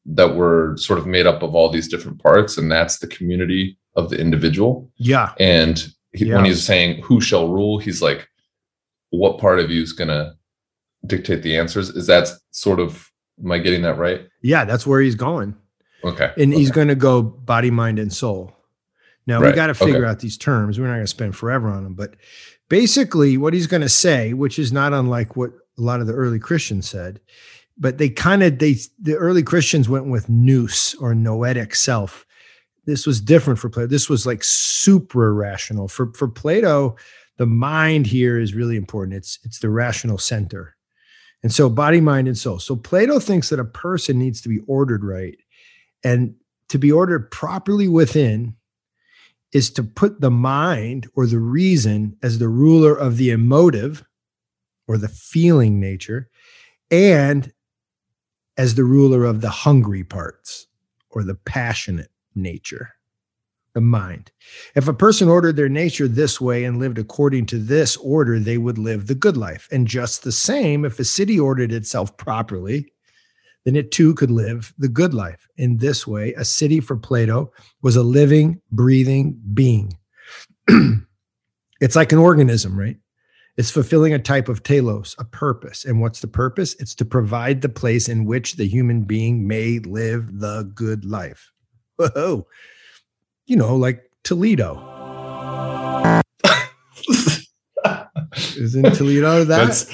that 0.06 0.36
were 0.36 0.76
sort 0.78 1.00
of 1.00 1.08
made 1.08 1.26
up 1.26 1.42
of 1.44 1.56
all 1.56 1.70
these 1.70 1.88
different 1.88 2.22
parts, 2.22 2.58
and 2.58 2.72
that's 2.72 3.00
the 3.00 3.08
community 3.08 3.78
of 3.96 4.10
the 4.10 4.20
individual? 4.20 4.92
yeah. 4.98 5.34
And 5.40 5.88
he, 6.14 6.32
when 6.32 6.46
he's 6.46 6.64
saying 6.64 7.02
who 7.04 7.20
shall 7.22 7.48
rule, 7.50 7.78
he's 7.80 8.02
like, 8.02 8.28
what 9.10 9.40
part 9.40 9.60
of 9.60 9.70
you 9.70 9.82
is 9.82 9.94
going 9.94 10.08
to 10.08 10.34
dictate 11.06 11.44
the 11.44 11.58
answers? 11.58 11.90
Is 11.90 12.08
that 12.08 12.30
sort 12.52 12.80
of, 12.80 13.12
am 13.44 13.52
I 13.52 13.60
getting 13.60 13.82
that 13.84 13.98
right? 13.98 14.22
Yeah, 14.42 14.66
that's 14.66 14.88
where 14.88 15.02
he's 15.02 15.16
going. 15.16 15.56
Okay. 16.04 16.32
And 16.38 16.54
he's 16.54 16.72
going 16.72 16.88
to 16.88 16.96
go 16.96 17.22
body, 17.22 17.72
mind, 17.72 18.00
and 18.00 18.12
soul. 18.12 18.54
Now 19.28 19.42
we 19.42 19.52
got 19.52 19.68
to 19.68 19.74
figure 19.74 19.98
okay. 19.98 20.10
out 20.10 20.20
these 20.20 20.38
terms. 20.38 20.80
We're 20.80 20.88
not 20.88 20.94
going 20.94 21.04
to 21.04 21.08
spend 21.08 21.36
forever 21.36 21.68
on 21.68 21.84
them, 21.84 21.96
but 21.96 22.16
basically, 22.70 23.38
what 23.38 23.54
he's 23.54 23.68
going 23.68 23.82
to 23.82 23.90
say, 23.90 24.34
which 24.34 24.60
is 24.60 24.72
not 24.72 24.94
unlike 24.94 25.36
what 25.36 25.52
a 25.78 25.82
lot 25.82 26.02
of 26.02 26.08
the 26.08 26.14
early 26.14 26.40
Christians 26.40 26.90
said, 26.90 27.20
but 27.78 27.98
they 27.98 28.10
kind 28.10 28.44
of 28.44 28.60
they 28.60 28.78
the 29.00 29.16
early 29.16 29.44
Christians 29.44 29.88
went 29.88 30.08
with 30.08 30.30
nous 30.30 30.96
or 30.96 31.14
noetic 31.14 31.76
self. 31.76 32.26
This 32.86 33.06
was 33.06 33.22
different 33.22 33.60
for 33.60 33.70
Plato. 33.70 33.88
This 33.88 34.10
was 34.10 34.26
like 34.26 34.44
super 34.44 35.34
rational 35.34 35.88
for 35.88 36.12
for 36.14 36.28
Plato. 36.28 36.96
The 37.38 37.46
mind 37.46 38.08
here 38.08 38.40
is 38.40 38.56
really 38.56 38.78
important. 38.78 39.16
It's 39.16 39.40
it's 39.44 39.60
the 39.60 39.70
rational 39.70 40.18
center, 40.18 40.76
and 41.44 41.54
so 41.54 41.70
body, 41.70 42.02
mind, 42.02 42.28
and 42.28 42.38
soul. 42.38 42.60
So 42.60 42.76
Plato 42.76 43.20
thinks 43.20 43.50
that 43.50 43.60
a 43.60 43.66
person 43.66 44.18
needs 44.18 44.42
to 44.42 44.50
be 44.50 44.60
ordered 44.68 45.04
right, 45.04 45.38
and 46.04 46.34
to 46.70 46.80
be 46.80 46.92
ordered 46.92 47.30
properly 47.30 47.88
within 47.88 48.56
is 49.54 49.70
to 49.72 49.84
put 49.84 50.22
the 50.22 50.32
mind 50.32 51.08
or 51.16 51.26
the 51.26 51.40
reason 51.40 52.18
as 52.22 52.40
the 52.40 52.50
ruler 52.50 52.96
of 52.96 53.18
the 53.18 53.30
emotive 53.30 54.04
or 54.88 54.98
the 54.98 55.08
feeling 55.08 55.80
nature 55.80 56.30
and 56.92 57.52
as 58.58 58.76
the 58.76 58.84
ruler 58.84 59.26
of 59.26 59.42
the 59.42 59.50
hungry 59.50 60.04
parts 60.04 60.68
or 61.10 61.24
the 61.24 61.36
passionate 61.36 62.12
nature 62.36 62.94
the 63.78 63.82
mind. 63.82 64.32
If 64.74 64.88
a 64.88 64.94
person 64.94 65.28
ordered 65.28 65.56
their 65.56 65.70
nature 65.70 66.08
this 66.08 66.42
way 66.42 66.64
and 66.64 66.80
lived 66.80 66.98
according 66.98 67.46
to 67.48 67.60
this 67.60 67.96
order 67.98 68.40
they 68.40 68.58
would 68.58 68.80
live 68.80 69.06
the 69.06 69.14
good 69.14 69.38
life. 69.38 69.68
And 69.72 69.86
just 69.86 70.24
the 70.24 70.32
same 70.32 70.84
if 70.84 70.98
a 70.98 71.04
city 71.04 71.40
ordered 71.40 71.72
itself 71.72 72.18
properly 72.18 72.92
then 73.68 73.76
it 73.76 73.92
too 73.92 74.14
could 74.14 74.32
live 74.32 74.74
the 74.78 74.88
good 74.88 75.14
life. 75.14 75.46
In 75.58 75.76
this 75.76 76.08
way, 76.08 76.34
a 76.36 76.46
city 76.46 76.80
for 76.80 76.96
Plato 76.96 77.52
was 77.82 77.98
a 77.98 78.02
living, 78.02 78.62
breathing 78.72 79.38
being. 79.54 79.98
it's 81.82 81.98
like 81.98 82.14
an 82.14 82.18
organism, 82.18 82.80
right? 82.80 82.96
It's 83.58 83.70
fulfilling 83.70 84.14
a 84.14 84.20
type 84.20 84.48
of 84.48 84.64
telos, 84.64 85.18
a 85.20 85.26
purpose. 85.26 85.84
And 85.84 86.00
what's 86.00 86.22
the 86.22 86.30
purpose? 86.30 86.76
It's 86.76 86.96
to 86.96 87.04
provide 87.04 87.62
the 87.62 87.68
place 87.68 88.08
in 88.08 88.24
which 88.24 88.56
the 88.56 88.70
human 88.70 89.02
being 89.02 89.50
may 89.50 89.80
live 89.80 90.40
the 90.40 90.72
good 90.74 91.04
life. 91.04 91.52
Whoa. 91.98 92.48
You 93.48 93.58
know, 93.58 93.76
like 93.76 94.10
Toledo. 94.24 94.76
Isn't 98.56 98.96
Toledo 98.96 99.44
that? 99.44 99.68
That's 99.68 99.92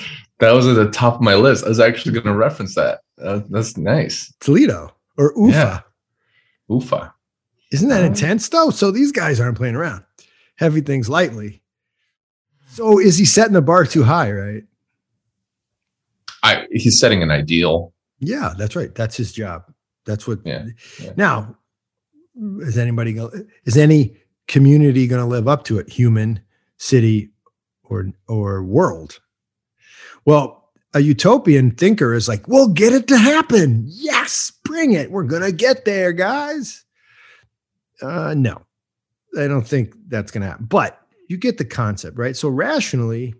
that 0.48 0.54
was 0.54 0.68
at 0.68 0.76
the 0.76 0.90
top 0.92 1.16
of 1.16 1.22
my 1.22 1.36
list. 1.36 1.66
I 1.66 1.70
was 1.70 1.80
actually 1.80 2.14
going 2.14 2.26
to 2.26 2.34
reference 2.36 2.76
that. 2.76 3.00
Uh, 3.22 3.42
that's 3.50 3.78
nice. 3.78 4.34
Toledo 4.40 4.94
or 5.18 5.34
Ufa. 5.38 5.52
Yeah. 5.52 5.80
Ufa. 6.70 7.14
Isn't 7.72 7.90
that 7.90 8.04
Oh. 8.04 8.08
intense 8.08 8.50
though? 8.50 8.70
So 8.70 8.92
these 8.92 9.12
guys 9.12 9.40
aren't 9.40 9.58
playing 9.58 9.76
around. 9.76 10.04
Heavy 10.56 10.82
things 10.82 11.10
lightly. 11.10 11.62
So 12.70 13.00
is 13.00 13.18
he 13.18 13.26
setting 13.26 13.54
the 13.54 13.62
bar 13.62 13.86
too 13.86 14.04
high, 14.04 14.32
right? 14.32 14.64
I 16.44 16.68
he's 16.72 17.00
setting 17.00 17.24
an 17.24 17.32
ideal. 17.32 17.94
Yeah, 18.20 18.54
that's 18.58 18.76
right. 18.76 18.94
That's 18.94 19.16
his 19.18 19.32
job. 19.32 19.64
That's 20.06 20.28
what 20.28 20.40
Yeah, 20.46 20.66
yeah. 21.02 21.12
now 21.16 21.56
is 22.62 22.78
anybody 22.78 23.14
going 23.14 23.48
is 23.66 23.78
any 23.78 24.18
community 24.48 25.08
going 25.08 25.22
to 25.22 25.28
live 25.28 25.48
up 25.48 25.64
to 25.66 25.80
it? 25.80 25.90
Human, 25.90 26.40
city, 26.78 27.30
or 27.84 28.12
or 28.28 28.64
world? 28.64 29.20
Well, 30.26 30.72
a 30.94 31.00
utopian 31.00 31.72
thinker 31.72 32.14
is 32.14 32.28
like, 32.28 32.48
we'll 32.48 32.70
get 32.70 32.94
it 32.94 33.08
to 33.08 33.18
happen. 33.18 33.84
Yes, 33.88 34.52
bring 34.64 34.94
it. 34.94 35.12
We're 35.12 35.24
gonna 35.24 35.52
get 35.52 35.86
there, 35.86 36.14
guys. 36.14 36.86
Uh 38.02 38.34
no, 38.36 38.62
I 39.38 39.48
don't 39.48 39.68
think 39.68 39.96
that's 40.08 40.32
gonna 40.32 40.48
happen. 40.48 40.66
But 40.66 41.00
you 41.30 41.38
get 41.38 41.58
the 41.58 41.66
concept, 41.66 42.18
right? 42.18 42.36
So 42.36 42.50
rationally 42.50 43.34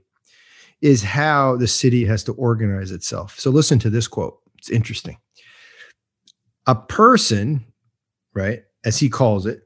is 0.82 1.04
how 1.04 1.56
the 1.56 1.68
city 1.68 2.06
has 2.06 2.24
to 2.26 2.34
organize 2.34 2.92
itself. 2.92 3.40
So 3.40 3.52
listen 3.52 3.80
to 3.80 3.90
this 3.90 4.08
quote. 4.08 4.40
It's 4.58 4.70
interesting. 4.70 5.18
A 6.68 6.76
person, 6.76 7.66
right, 8.34 8.64
as 8.84 8.98
he 8.98 9.10
calls 9.10 9.46
it, 9.46 9.63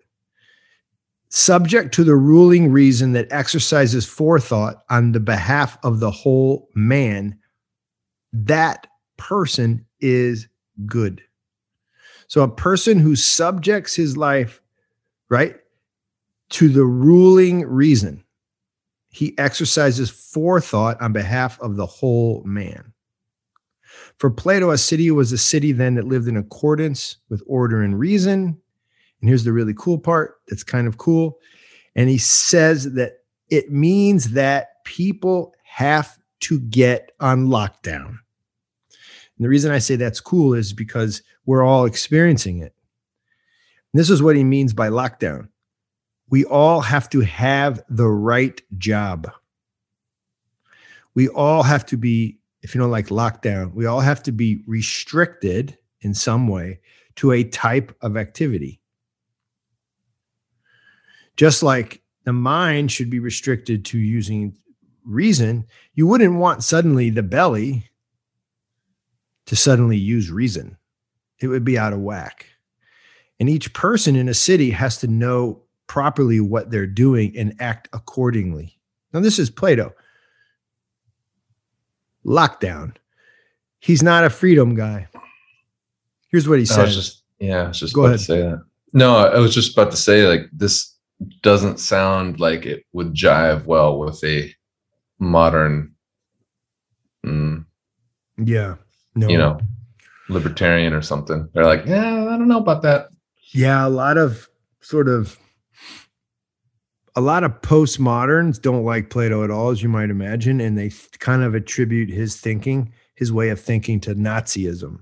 subject 1.30 1.94
to 1.96 2.04
the 2.04 2.16
ruling 2.16 2.72
reason 2.72 3.14
that 3.14 3.32
exercises 3.32 4.06
forethought 4.06 4.84
on 4.90 5.12
the 5.12 5.20
behalf 5.20 5.78
of 5.84 6.00
the 6.00 6.12
whole 6.12 6.70
man, 6.74 7.38
that 8.34 8.88
person 9.18 9.86
is 10.00 10.48
good. 10.86 11.22
So 12.28 12.42
a 12.44 12.50
person 12.50 13.00
who 13.00 13.16
subjects 13.16 13.96
his 13.96 14.18
life, 14.18 14.62
right, 15.30 15.56
to 16.50 16.70
the 16.70 16.86
ruling 16.86 17.66
reason, 17.66 18.24
he 19.10 19.38
exercises 19.38 20.10
forethought 20.10 21.02
on 21.02 21.14
behalf 21.14 21.60
of 21.60 21.76
the 21.76 21.86
whole 21.86 22.44
man. 22.46 22.94
For 24.18 24.30
Plato, 24.30 24.72
a 24.72 24.78
city 24.78 25.12
was 25.12 25.32
a 25.32 25.38
city 25.38 25.72
then 25.72 25.96
that 25.96 26.08
lived 26.08 26.28
in 26.28 26.38
accordance 26.38 27.18
with 27.30 27.42
order 27.48 27.82
and 27.82 27.98
reason. 27.98 28.62
And 29.22 29.30
here's 29.30 29.44
the 29.44 29.54
really 29.54 29.74
cool 29.76 29.98
part 29.98 30.36
that's 30.48 30.64
kind 30.64 30.88
of 30.88 30.98
cool. 30.98 31.40
And 31.96 32.10
he 32.10 32.18
says 32.18 32.94
that 32.94 33.20
it 33.50 33.72
means 33.72 34.32
that 34.32 34.84
people 34.84 35.54
have 35.64 36.18
to 36.42 36.60
get 36.60 37.12
on 37.20 37.48
lockdown. 37.48 38.20
And 39.38 39.46
the 39.46 39.50
reason 39.50 39.72
I 39.72 39.80
say 39.80 39.96
that's 39.96 40.20
cool 40.20 40.54
is 40.54 40.74
because 40.74 41.22
we're 41.46 41.64
all 41.64 41.86
experiencing 41.86 42.60
it. 42.60 42.74
And 43.94 44.00
this 44.00 44.10
is 44.10 44.22
what 44.22 44.36
he 44.36 44.44
means 44.44 44.74
by 44.74 44.90
lockdown. 44.90 45.50
We 46.30 46.44
all 46.46 46.82
have 46.82 47.10
to 47.12 47.22
have 47.22 47.82
the 47.90 48.08
right 48.08 48.62
job. 48.78 49.32
We 51.16 51.30
all 51.30 51.64
have 51.64 51.86
to 51.88 51.98
be, 51.98 52.38
if 52.62 52.76
you 52.76 52.82
don't 52.82 52.92
like 52.92 53.08
lockdown, 53.08 53.74
we 53.74 53.86
all 53.86 54.02
have 54.02 54.22
to 54.24 54.32
be 54.32 54.62
restricted 54.68 55.78
in 56.02 56.14
some 56.14 56.48
way 56.48 56.80
to 57.16 57.32
a 57.32 57.44
type 57.44 57.96
of 58.02 58.18
activity. 58.18 58.82
Just 61.38 61.64
like 61.64 62.02
the 62.26 62.34
mind 62.34 62.92
should 62.92 63.10
be 63.10 63.20
restricted 63.20 63.86
to 63.86 63.98
using 63.98 64.58
reason, 65.06 65.66
you 65.94 66.06
wouldn't 66.08 66.36
want 66.36 66.64
suddenly 66.64 67.10
the 67.10 67.24
belly 67.24 67.90
to 69.46 69.56
suddenly 69.56 69.98
use 69.98 70.30
reason. 70.30 70.78
It 71.40 71.48
would 71.48 71.64
be 71.64 71.78
out 71.78 71.94
of 71.94 72.00
whack. 72.00 72.48
And 73.40 73.50
each 73.50 73.72
person 73.74 74.16
in 74.16 74.28
a 74.28 74.34
city 74.34 74.72
has 74.72 74.98
to 74.98 75.08
know 75.08 75.62
properly 75.86 76.40
what 76.40 76.72
they're 76.72 76.88
doing 76.88 77.38
and 77.38 77.56
act 77.60 77.88
accordingly. 77.94 78.78
Now, 79.14 79.20
this 79.22 79.40
is 79.40 79.50
Plato. 79.50 79.94
Lockdown. 82.26 82.96
He's 83.80 84.04
not 84.04 84.26
a 84.26 84.30
freedom 84.30 84.76
guy. 84.76 85.08
Here's 86.30 86.50
what 86.50 86.60
he 86.60 86.66
says. 86.66 86.96
just 86.96 87.24
yeah, 87.40 87.64
I 87.64 87.68
was 87.70 87.80
just 87.80 87.94
Go 87.94 88.02
about 88.02 88.08
ahead. 88.16 88.20
to 88.20 88.26
say 88.26 88.42
that. 88.42 88.64
No, 88.92 89.16
I 89.16 89.38
was 89.40 89.54
just 89.54 89.74
about 89.74 89.92
to 89.92 89.98
say 89.98 90.28
like 90.28 90.50
this 90.52 90.94
doesn't 91.42 91.80
sound 91.80 92.40
like 92.40 92.66
it 92.66 92.86
would 92.94 93.14
jive 93.14 93.66
well 93.66 93.98
with 93.98 94.24
a 94.24 94.54
modern, 95.20 95.94
mm, 97.26 97.66
yeah. 98.38 98.76
No. 99.16 99.28
you 99.28 99.38
know, 99.38 99.60
libertarian 100.30 100.94
or 100.94 101.02
something. 101.02 101.50
They're 101.54 101.66
like, 101.66 101.86
yeah, 101.88 102.26
I 102.26 102.38
don't 102.38 102.48
know 102.48 102.60
about 102.60 102.84
that. 102.84 103.08
Yeah, 103.52 103.88
a 103.88 103.90
lot 103.90 104.18
of 104.18 104.48
sort 104.80 105.08
of 105.08 105.40
a 107.16 107.22
lot 107.22 107.44
of 107.44 107.62
postmoderns 107.62 108.62
don't 108.62 108.84
like 108.84 109.10
Plato 109.10 109.44
at 109.44 109.50
all, 109.50 109.72
as 109.72 109.82
you 109.82 109.90
might 109.90 110.12
imagine, 110.12 110.62
and 110.62 110.78
they 110.78 110.90
th- 110.90 111.18
kind 111.18 111.42
of 111.42 111.56
attribute 111.56 112.10
his 112.10 112.40
thinking, 112.40 112.94
his 113.16 113.34
way 113.34 113.50
of 113.50 113.60
thinking, 113.60 114.00
to 114.02 114.14
Nazism. 114.14 115.00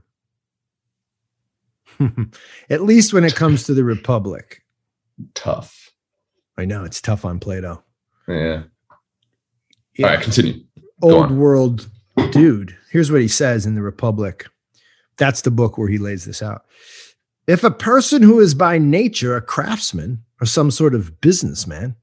at 2.69 2.81
least 2.81 3.11
when 3.11 3.25
it 3.25 3.35
comes 3.35 3.65
to 3.65 3.73
the 3.73 3.83
Republic. 3.83 4.63
Tough. 5.33 5.91
I 6.57 6.65
know 6.65 6.83
it's 6.83 7.01
tough 7.01 7.25
on 7.25 7.39
Plato. 7.39 7.83
Yeah. 8.27 8.63
Yeah. 9.97 10.07
All 10.07 10.13
right, 10.15 10.23
continue. 10.23 10.63
Go 11.01 11.15
old 11.15 11.25
on. 11.25 11.37
world 11.37 11.89
dude. 12.31 12.75
Here's 12.91 13.11
what 13.11 13.21
he 13.21 13.27
says 13.27 13.65
in 13.65 13.75
the 13.75 13.81
Republic. 13.81 14.47
That's 15.17 15.41
the 15.41 15.51
book 15.51 15.77
where 15.77 15.87
he 15.87 15.97
lays 15.97 16.25
this 16.25 16.41
out. 16.41 16.65
If 17.47 17.63
a 17.63 17.71
person 17.71 18.21
who 18.21 18.39
is 18.39 18.55
by 18.55 18.77
nature 18.77 19.35
a 19.35 19.41
craftsman 19.41 20.23
or 20.41 20.45
some 20.45 20.71
sort 20.71 20.95
of 20.95 21.21
businessman, 21.21 21.95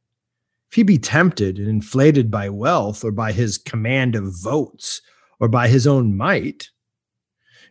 if 0.70 0.76
he 0.76 0.82
be 0.82 0.98
tempted 0.98 1.58
and 1.58 1.68
inflated 1.68 2.30
by 2.30 2.48
wealth 2.48 3.04
or 3.04 3.10
by 3.10 3.32
his 3.32 3.58
command 3.58 4.14
of 4.14 4.32
votes 4.42 5.02
or 5.40 5.48
by 5.48 5.68
his 5.68 5.86
own 5.86 6.16
might, 6.16 6.70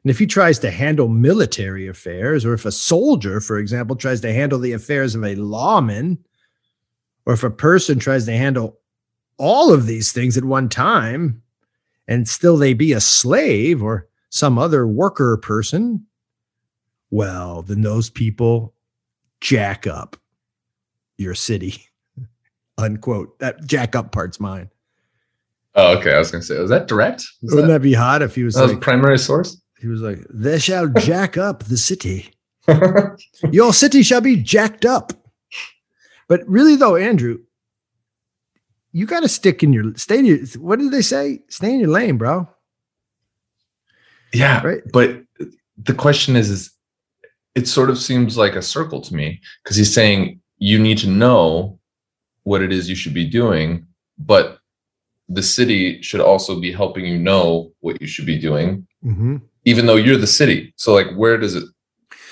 and 0.04 0.10
if 0.10 0.20
he 0.20 0.26
tries 0.26 0.60
to 0.60 0.72
handle 0.72 1.08
military 1.08 1.88
affairs, 1.88 2.44
or 2.44 2.54
if 2.54 2.66
a 2.66 2.72
soldier, 2.72 3.40
for 3.40 3.60
example, 3.60 3.96
tries 3.96 4.22
to 4.22 4.34
handle 4.34 4.58
the 4.58 4.74
affairs 4.74 5.14
of 5.14 5.24
a 5.24 5.36
lawman, 5.36 6.18
or 7.32 7.34
if 7.34 7.44
a 7.46 7.50
person 7.50 7.98
tries 7.98 8.26
to 8.26 8.34
handle 8.34 8.78
all 9.38 9.72
of 9.72 9.86
these 9.86 10.12
things 10.12 10.36
at 10.36 10.44
one 10.44 10.68
time 10.68 11.42
and 12.06 12.28
still 12.28 12.58
they 12.58 12.74
be 12.74 12.92
a 12.92 13.00
slave 13.00 13.82
or 13.82 14.10
some 14.30 14.58
other 14.58 14.86
worker 14.86 15.38
person, 15.38 16.06
well, 17.10 17.62
then 17.62 17.84
those 17.84 18.10
people 18.10 18.74
jack 19.40 19.88
up 19.88 20.18
your 21.16 21.34
city. 21.34 21.86
Unquote. 22.78 23.40
That 23.40 23.66
jack 23.66 23.96
up 23.96 24.12
part's 24.12 24.42
mine. 24.42 24.70
Oh, 25.76 25.98
okay. 25.98 26.14
I 26.14 26.20
was 26.20 26.32
gonna 26.32 26.44
say, 26.44 26.60
was 26.60 26.70
that 26.70 26.90
direct? 26.90 27.24
Was 27.42 27.54
Wouldn't 27.54 27.70
that, 27.70 27.76
that 27.76 27.84
be 27.84 27.94
hot 27.94 28.22
if 28.22 28.36
he 28.36 28.44
was 28.44 28.56
that 28.56 28.64
was 28.64 28.74
like, 28.74 28.82
primary 28.82 29.18
source? 29.18 29.56
he 29.80 29.88
was 29.88 30.02
like, 30.02 30.20
they 30.30 30.60
shall 30.60 30.88
jack 31.00 31.38
up 31.38 31.64
the 31.64 31.78
city. 31.78 32.34
Your 33.54 33.72
city 33.72 34.04
shall 34.04 34.20
be 34.20 34.36
jacked 34.36 34.84
up. 34.84 35.14
But 36.32 36.48
really, 36.48 36.78
though, 36.78 36.96
Andrew, 36.96 37.40
you 38.94 39.06
got 39.06 39.20
to 39.20 39.28
stick 39.28 39.64
in 39.64 39.74
your 39.74 39.94
stay 39.98 40.20
in 40.20 40.26
your. 40.26 40.38
What 40.60 40.80
did 40.80 40.92
they 40.94 41.02
say? 41.02 41.42
Stay 41.50 41.74
in 41.74 41.82
your 41.82 41.90
lane, 41.90 42.18
bro. 42.18 42.48
yeah. 44.34 44.66
Right. 44.66 44.82
But 44.94 45.24
the 45.78 45.94
question 45.94 46.38
is, 46.38 46.50
is 46.50 46.72
it 47.54 47.68
sort 47.68 47.90
of 47.90 47.98
seems 47.98 48.38
like 48.38 48.56
a 48.56 48.62
circle 48.62 49.02
to 49.02 49.14
me 49.14 49.42
because 49.62 49.76
he's 49.76 49.94
saying 49.94 50.40
you 50.58 50.80
need 50.80 51.00
to 51.00 51.10
know 51.10 51.78
what 52.44 52.62
it 52.62 52.72
is 52.72 52.88
you 52.88 52.96
should 52.96 53.14
be 53.14 53.28
doing, 53.28 53.86
but 54.18 54.60
the 55.28 55.44
city 55.44 56.02
should 56.02 56.22
also 56.22 56.62
be 56.62 56.72
helping 56.72 57.04
you 57.06 57.18
know 57.18 57.74
what 57.82 58.00
you 58.00 58.08
should 58.08 58.26
be 58.26 58.40
doing, 58.40 58.88
Mm-hmm. 59.04 59.36
even 59.66 59.86
though 59.86 59.98
you're 59.98 60.16
the 60.16 60.28
city. 60.28 60.74
So, 60.78 60.94
like, 60.94 61.12
where 61.18 61.38
does 61.38 61.56
it? 61.56 61.66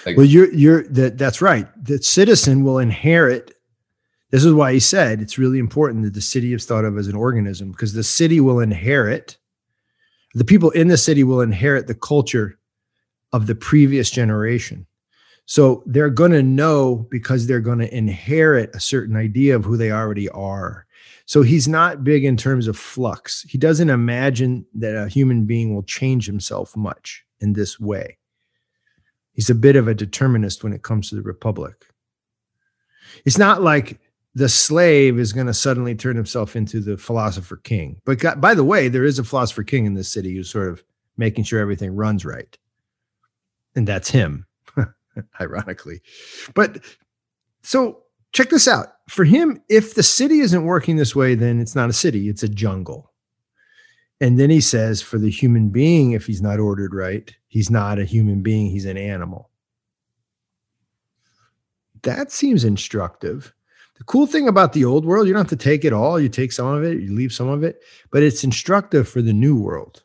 Like, 0.05 0.15
Well, 0.15 0.25
you're 0.25 0.53
you're 0.53 0.83
that 0.83 1.17
that's 1.17 1.41
right. 1.41 1.67
The 1.83 2.01
citizen 2.01 2.63
will 2.63 2.79
inherit. 2.79 3.55
This 4.31 4.45
is 4.45 4.53
why 4.53 4.73
he 4.73 4.79
said 4.79 5.21
it's 5.21 5.37
really 5.37 5.59
important 5.59 6.03
that 6.03 6.13
the 6.13 6.21
city 6.21 6.53
is 6.53 6.65
thought 6.65 6.85
of 6.85 6.97
as 6.97 7.07
an 7.07 7.15
organism 7.15 7.71
because 7.71 7.93
the 7.93 8.03
city 8.03 8.39
will 8.39 8.59
inherit. 8.59 9.37
The 10.35 10.45
people 10.45 10.69
in 10.71 10.87
the 10.87 10.97
city 10.97 11.23
will 11.23 11.41
inherit 11.41 11.87
the 11.87 11.95
culture 11.95 12.59
of 13.33 13.47
the 13.47 13.55
previous 13.55 14.11
generation. 14.11 14.85
So 15.45 15.81
they're 15.87 16.11
going 16.11 16.31
to 16.31 16.43
know 16.43 17.07
because 17.09 17.47
they're 17.47 17.59
going 17.59 17.79
to 17.79 17.95
inherit 17.95 18.69
a 18.75 18.79
certain 18.79 19.15
idea 19.15 19.55
of 19.55 19.65
who 19.65 19.77
they 19.77 19.91
already 19.91 20.29
are. 20.29 20.85
So 21.25 21.41
he's 21.41 21.67
not 21.67 22.03
big 22.03 22.23
in 22.23 22.37
terms 22.37 22.67
of 22.67 22.77
flux. 22.77 23.41
He 23.49 23.57
doesn't 23.57 23.89
imagine 23.89 24.65
that 24.75 24.95
a 24.95 25.09
human 25.09 25.45
being 25.45 25.73
will 25.73 25.83
change 25.83 26.27
himself 26.27 26.77
much 26.77 27.23
in 27.39 27.53
this 27.53 27.79
way. 27.79 28.19
He's 29.33 29.49
a 29.49 29.55
bit 29.55 29.75
of 29.75 29.87
a 29.87 29.95
determinist 29.95 30.63
when 30.63 30.73
it 30.73 30.83
comes 30.83 31.09
to 31.09 31.15
the 31.15 31.21
republic. 31.23 31.85
It's 33.25 33.37
not 33.37 33.61
like 33.63 33.99
the 34.35 34.49
slave 34.49 35.19
is 35.19 35.33
going 35.33 35.47
to 35.47 35.53
suddenly 35.53 35.95
turn 35.95 36.15
himself 36.15 36.55
into 36.55 36.79
the 36.79 36.97
philosopher 36.97 37.57
king. 37.57 37.99
But 38.05 38.19
God, 38.19 38.39
by 38.39 38.53
the 38.53 38.63
way, 38.63 38.87
there 38.87 39.05
is 39.05 39.19
a 39.19 39.23
philosopher 39.23 39.63
king 39.63 39.85
in 39.85 39.95
this 39.95 40.11
city 40.11 40.35
who's 40.35 40.49
sort 40.49 40.69
of 40.69 40.83
making 41.17 41.43
sure 41.43 41.59
everything 41.59 41.95
runs 41.95 42.25
right. 42.25 42.57
And 43.75 43.87
that's 43.87 44.09
him, 44.09 44.45
ironically. 45.41 46.01
But 46.53 46.83
so 47.63 48.03
check 48.31 48.49
this 48.49 48.67
out. 48.67 48.87
For 49.07 49.25
him, 49.25 49.61
if 49.69 49.95
the 49.95 50.03
city 50.03 50.39
isn't 50.39 50.65
working 50.65 50.95
this 50.95 51.15
way, 51.15 51.35
then 51.35 51.59
it's 51.59 51.75
not 51.75 51.89
a 51.89 51.93
city, 51.93 52.29
it's 52.29 52.43
a 52.43 52.49
jungle. 52.49 53.11
And 54.21 54.37
then 54.37 54.49
he 54.49 54.61
says, 54.61 55.01
for 55.01 55.17
the 55.17 55.29
human 55.29 55.69
being, 55.69 56.11
if 56.11 56.25
he's 56.25 56.41
not 56.41 56.59
ordered 56.59 56.93
right, 56.93 57.33
he's 57.47 57.69
not 57.69 57.99
a 57.99 58.05
human 58.05 58.41
being, 58.41 58.69
he's 58.69 58.85
an 58.85 58.97
animal. 58.97 59.49
That 62.03 62.31
seems 62.31 62.63
instructive. 62.63 63.53
The 63.99 64.05
cool 64.05 64.25
thing 64.25 64.47
about 64.47 64.73
the 64.73 64.85
old 64.85 65.05
world, 65.05 65.27
you 65.27 65.33
don't 65.33 65.41
have 65.41 65.59
to 65.59 65.63
take 65.63 65.85
it 65.85 65.93
all. 65.93 66.19
You 66.19 66.29
take 66.29 66.51
some 66.51 66.67
of 66.67 66.83
it, 66.83 66.99
you 67.01 67.13
leave 67.13 67.33
some 67.33 67.49
of 67.49 67.63
it, 67.63 67.83
but 68.11 68.23
it's 68.23 68.43
instructive 68.43 69.07
for 69.07 69.21
the 69.21 69.33
new 69.33 69.59
world, 69.59 70.03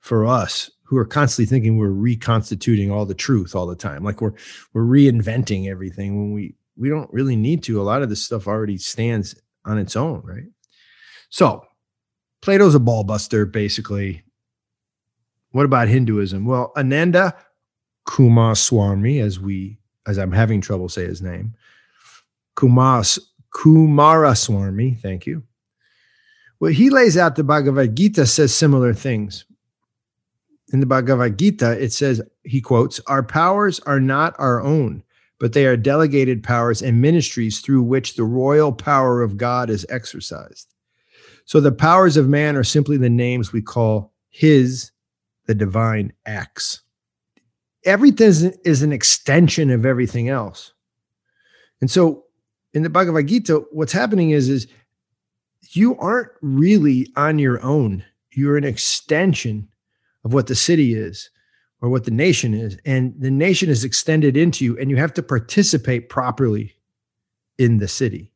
for 0.00 0.26
us 0.26 0.70
who 0.84 0.96
are 0.96 1.04
constantly 1.04 1.46
thinking 1.46 1.76
we're 1.76 1.88
reconstituting 1.88 2.90
all 2.90 3.04
the 3.04 3.14
truth 3.14 3.56
all 3.56 3.66
the 3.66 3.74
time, 3.74 4.04
like 4.04 4.20
we're 4.20 4.34
we're 4.72 4.84
reinventing 4.84 5.68
everything 5.68 6.16
when 6.16 6.32
we 6.32 6.54
we 6.76 6.88
don't 6.88 7.12
really 7.12 7.36
need 7.36 7.62
to. 7.64 7.80
A 7.80 7.82
lot 7.82 8.02
of 8.02 8.08
this 8.08 8.24
stuff 8.24 8.46
already 8.46 8.78
stands 8.78 9.34
on 9.64 9.78
its 9.78 9.96
own, 9.96 10.22
right? 10.24 10.44
So 11.30 11.64
Plato's 12.42 12.74
a 12.74 12.80
ball 12.80 13.04
buster, 13.04 13.46
basically. 13.46 14.22
What 15.50 15.64
about 15.64 15.88
Hinduism? 15.88 16.44
Well, 16.44 16.72
Ananda 16.76 17.34
Coomaraswamy, 18.06 19.22
as 19.22 19.40
we 19.40 19.78
as 20.06 20.18
I'm 20.18 20.32
having 20.32 20.60
trouble 20.60 20.88
say 20.88 21.06
his 21.06 21.22
name, 21.22 21.54
Kumas 22.56 23.18
Coomaraswamy, 23.54 25.00
thank 25.00 25.26
you. 25.26 25.42
Well, 26.60 26.72
he 26.72 26.90
lays 26.90 27.16
out 27.16 27.36
the 27.36 27.44
Bhagavad 27.44 27.96
Gita 27.96 28.26
says 28.26 28.54
similar 28.54 28.92
things. 28.92 29.44
In 30.72 30.80
the 30.80 30.86
Bhagavad 30.86 31.38
Gita, 31.38 31.72
it 31.80 31.92
says, 31.92 32.20
he 32.42 32.60
quotes, 32.60 33.00
Our 33.06 33.22
powers 33.22 33.80
are 33.80 34.00
not 34.00 34.34
our 34.38 34.60
own, 34.60 35.02
but 35.38 35.52
they 35.52 35.66
are 35.66 35.76
delegated 35.76 36.42
powers 36.42 36.82
and 36.82 37.00
ministries 37.00 37.60
through 37.60 37.82
which 37.82 38.16
the 38.16 38.24
royal 38.24 38.72
power 38.72 39.22
of 39.22 39.36
God 39.36 39.70
is 39.70 39.86
exercised. 39.88 40.74
So 41.44 41.60
the 41.60 41.72
powers 41.72 42.16
of 42.16 42.28
man 42.28 42.56
are 42.56 42.64
simply 42.64 42.96
the 42.96 43.10
names 43.10 43.52
we 43.52 43.62
call 43.62 44.12
his, 44.30 44.90
the 45.46 45.54
divine 45.54 46.12
acts. 46.24 46.82
Everything 47.84 48.54
is 48.64 48.82
an 48.82 48.92
extension 48.92 49.70
of 49.70 49.84
everything 49.84 50.28
else. 50.28 50.72
And 51.80 51.90
so 51.90 52.23
in 52.74 52.82
the 52.82 52.90
Bhagavad 52.90 53.28
Gita, 53.28 53.64
what's 53.70 53.92
happening 53.92 54.30
is, 54.30 54.48
is 54.48 54.66
you 55.70 55.96
aren't 55.96 56.30
really 56.42 57.08
on 57.16 57.38
your 57.38 57.62
own. 57.62 58.04
You're 58.32 58.56
an 58.56 58.64
extension 58.64 59.68
of 60.24 60.32
what 60.34 60.48
the 60.48 60.54
city 60.54 60.94
is 60.94 61.30
or 61.80 61.88
what 61.88 62.04
the 62.04 62.10
nation 62.10 62.52
is. 62.52 62.76
And 62.84 63.14
the 63.18 63.30
nation 63.30 63.70
is 63.70 63.84
extended 63.84 64.36
into 64.36 64.64
you, 64.64 64.78
and 64.78 64.90
you 64.90 64.96
have 64.96 65.14
to 65.14 65.22
participate 65.22 66.08
properly 66.08 66.74
in 67.58 67.78
the 67.78 67.88
city. 67.88 68.32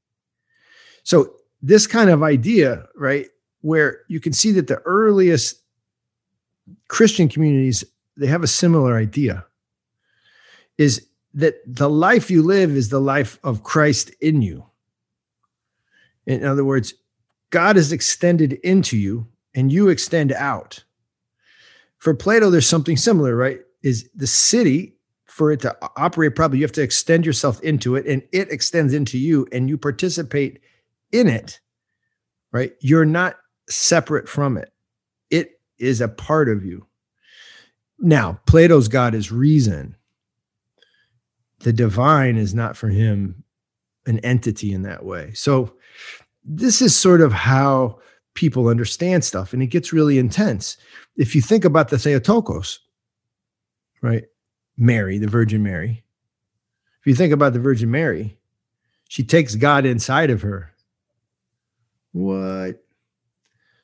So, 1.03 1.35
this 1.61 1.89
kind 1.89 2.09
of 2.09 2.23
idea, 2.23 2.87
right, 2.95 3.27
where 3.63 4.03
you 4.07 4.21
can 4.21 4.33
see 4.33 4.53
that 4.53 4.69
the 4.69 4.79
earliest 4.85 5.61
Christian 6.87 7.29
communities 7.29 7.83
they 8.17 8.27
have 8.27 8.43
a 8.43 8.49
similar 8.49 8.97
idea 8.97 9.45
is 10.77 11.09
that 11.35 11.57
the 11.67 11.91
life 11.91 12.31
you 12.31 12.43
live 12.43 12.71
is 12.71 12.89
the 12.89 13.01
life 13.01 13.39
of 13.45 13.63
Christ 13.63 14.11
in 14.21 14.43
you. 14.43 14.65
In 16.27 16.45
other 16.45 16.65
words, 16.65 16.95
God 17.51 17.77
is 17.77 17.93
extended 17.93 18.55
into 18.65 18.97
you 18.97 19.27
and 19.55 19.73
you 19.73 19.89
extend 19.89 20.33
out. 20.33 20.85
For 21.99 22.15
Plato, 22.15 22.51
there's 22.51 22.67
something 22.67 22.97
similar, 22.97 23.35
right? 23.35 23.61
Is 23.83 24.09
the 24.15 24.27
city, 24.27 24.97
for 25.25 25.51
it 25.51 25.61
to 25.61 25.77
operate 25.97 26.35
properly, 26.35 26.59
you 26.59 26.65
have 26.65 26.73
to 26.73 26.83
extend 26.83 27.25
yourself 27.25 27.61
into 27.63 27.97
it 27.97 28.07
and 28.07 28.23
it 28.33 28.51
extends 28.53 28.93
into 28.93 29.19
you 29.19 29.47
and 29.53 29.69
you 29.69 29.79
participate 29.79 30.61
in 31.13 31.29
it, 31.29 31.61
right? 32.53 32.73
You're 32.81 33.05
not 33.05 33.37
separate 33.69 34.29
from 34.29 34.57
it, 34.57 34.73
it 35.31 35.61
is 35.79 36.01
a 36.01 36.09
part 36.09 36.49
of 36.49 36.65
you. 36.65 36.87
Now, 37.99 38.41
Plato's 38.47 38.89
God 38.89 39.15
is 39.15 39.33
reason. 39.33 39.97
The 41.61 41.73
divine 41.73 42.37
is 42.37 42.55
not 42.55 42.77
for 42.77 42.89
him 42.89 43.43
an 44.07 44.19
entity 44.21 44.73
in 44.73 44.83
that 44.83 45.05
way. 45.05 45.33
So, 45.35 45.75
this 46.45 46.81
is 46.81 46.97
sort 46.97 47.21
of 47.21 47.33
how 47.33 47.99
people 48.35 48.69
understand 48.69 49.25
stuff, 49.25 49.53
and 49.53 49.63
it 49.63 49.67
gets 49.67 49.93
really 49.93 50.19
intense. 50.19 50.77
If 51.17 51.35
you 51.35 51.43
think 51.43 51.65
about 51.65 51.89
the 51.89 51.99
Theotokos, 51.99 52.79
right? 54.01 54.25
Mary, 54.77 55.19
the 55.19 55.27
Virgin 55.27 55.63
Mary. 55.63 56.05
If 57.01 57.07
you 57.07 57.15
think 57.15 57.33
about 57.33 57.53
the 57.53 57.59
Virgin 57.59 57.91
Mary, 57.91 58.39
she 59.09 59.25
takes 59.25 59.57
God 59.57 59.85
inside 59.85 60.31
of 60.31 60.43
her. 60.43 60.73
What? 62.13 62.85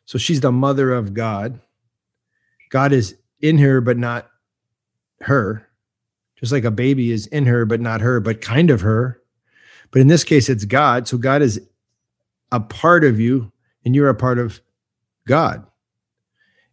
So 0.04 0.18
she's 0.18 0.40
the 0.40 0.52
mother 0.52 0.92
of 0.92 1.14
God. 1.14 1.60
God 2.70 2.92
is 2.92 3.16
in 3.40 3.58
her, 3.58 3.80
but 3.80 3.96
not 3.96 4.30
her. 5.22 5.68
Just 6.44 6.52
like 6.52 6.64
a 6.64 6.70
baby 6.70 7.10
is 7.10 7.26
in 7.28 7.46
her, 7.46 7.64
but 7.64 7.80
not 7.80 8.02
her, 8.02 8.20
but 8.20 8.42
kind 8.42 8.68
of 8.68 8.82
her. 8.82 9.18
But 9.90 10.02
in 10.02 10.08
this 10.08 10.24
case, 10.24 10.50
it's 10.50 10.66
God. 10.66 11.08
So 11.08 11.16
God 11.16 11.40
is 11.40 11.58
a 12.52 12.60
part 12.60 13.02
of 13.02 13.18
you, 13.18 13.50
and 13.82 13.94
you're 13.94 14.10
a 14.10 14.14
part 14.14 14.38
of 14.38 14.60
God. 15.26 15.66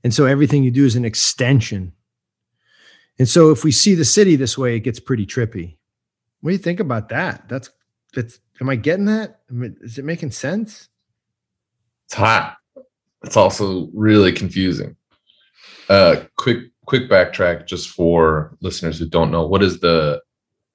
And 0.03 0.13
so 0.13 0.25
everything 0.25 0.65
you 0.65 0.71
do 0.71 0.83
is 0.85 0.97
an 0.97 1.05
extension. 1.05 1.93
And 3.17 3.29
so 3.29 3.49
if 3.49 3.63
we 3.63 3.71
see 3.71 3.95
the 3.95 4.03
city 4.03 4.35
this 4.35 4.57
way, 4.57 4.75
it 4.75 4.81
gets 4.81 4.99
pretty 4.99 5.25
trippy. 5.25 5.77
What 6.41 6.49
do 6.49 6.55
you 6.55 6.61
think 6.61 6.81
about 6.81 7.07
that? 7.07 7.47
That's 7.47 7.69
that's 8.13 8.39
am 8.59 8.67
I 8.67 8.75
getting 8.75 9.05
that? 9.05 9.39
Is 9.79 9.97
it 9.97 10.03
making 10.03 10.31
sense? 10.31 10.89
It's 12.07 12.15
hot. 12.15 12.57
It's 13.23 13.37
also 13.37 13.89
really 13.93 14.33
confusing. 14.33 14.97
Uh 15.87 16.25
quick 16.35 16.71
quick 16.91 17.09
backtrack 17.09 17.65
just 17.65 17.87
for 17.87 18.57
listeners 18.59 18.99
who 18.99 19.05
don't 19.05 19.31
know. 19.31 19.47
What 19.47 19.63
is 19.63 19.79
the 19.79 20.21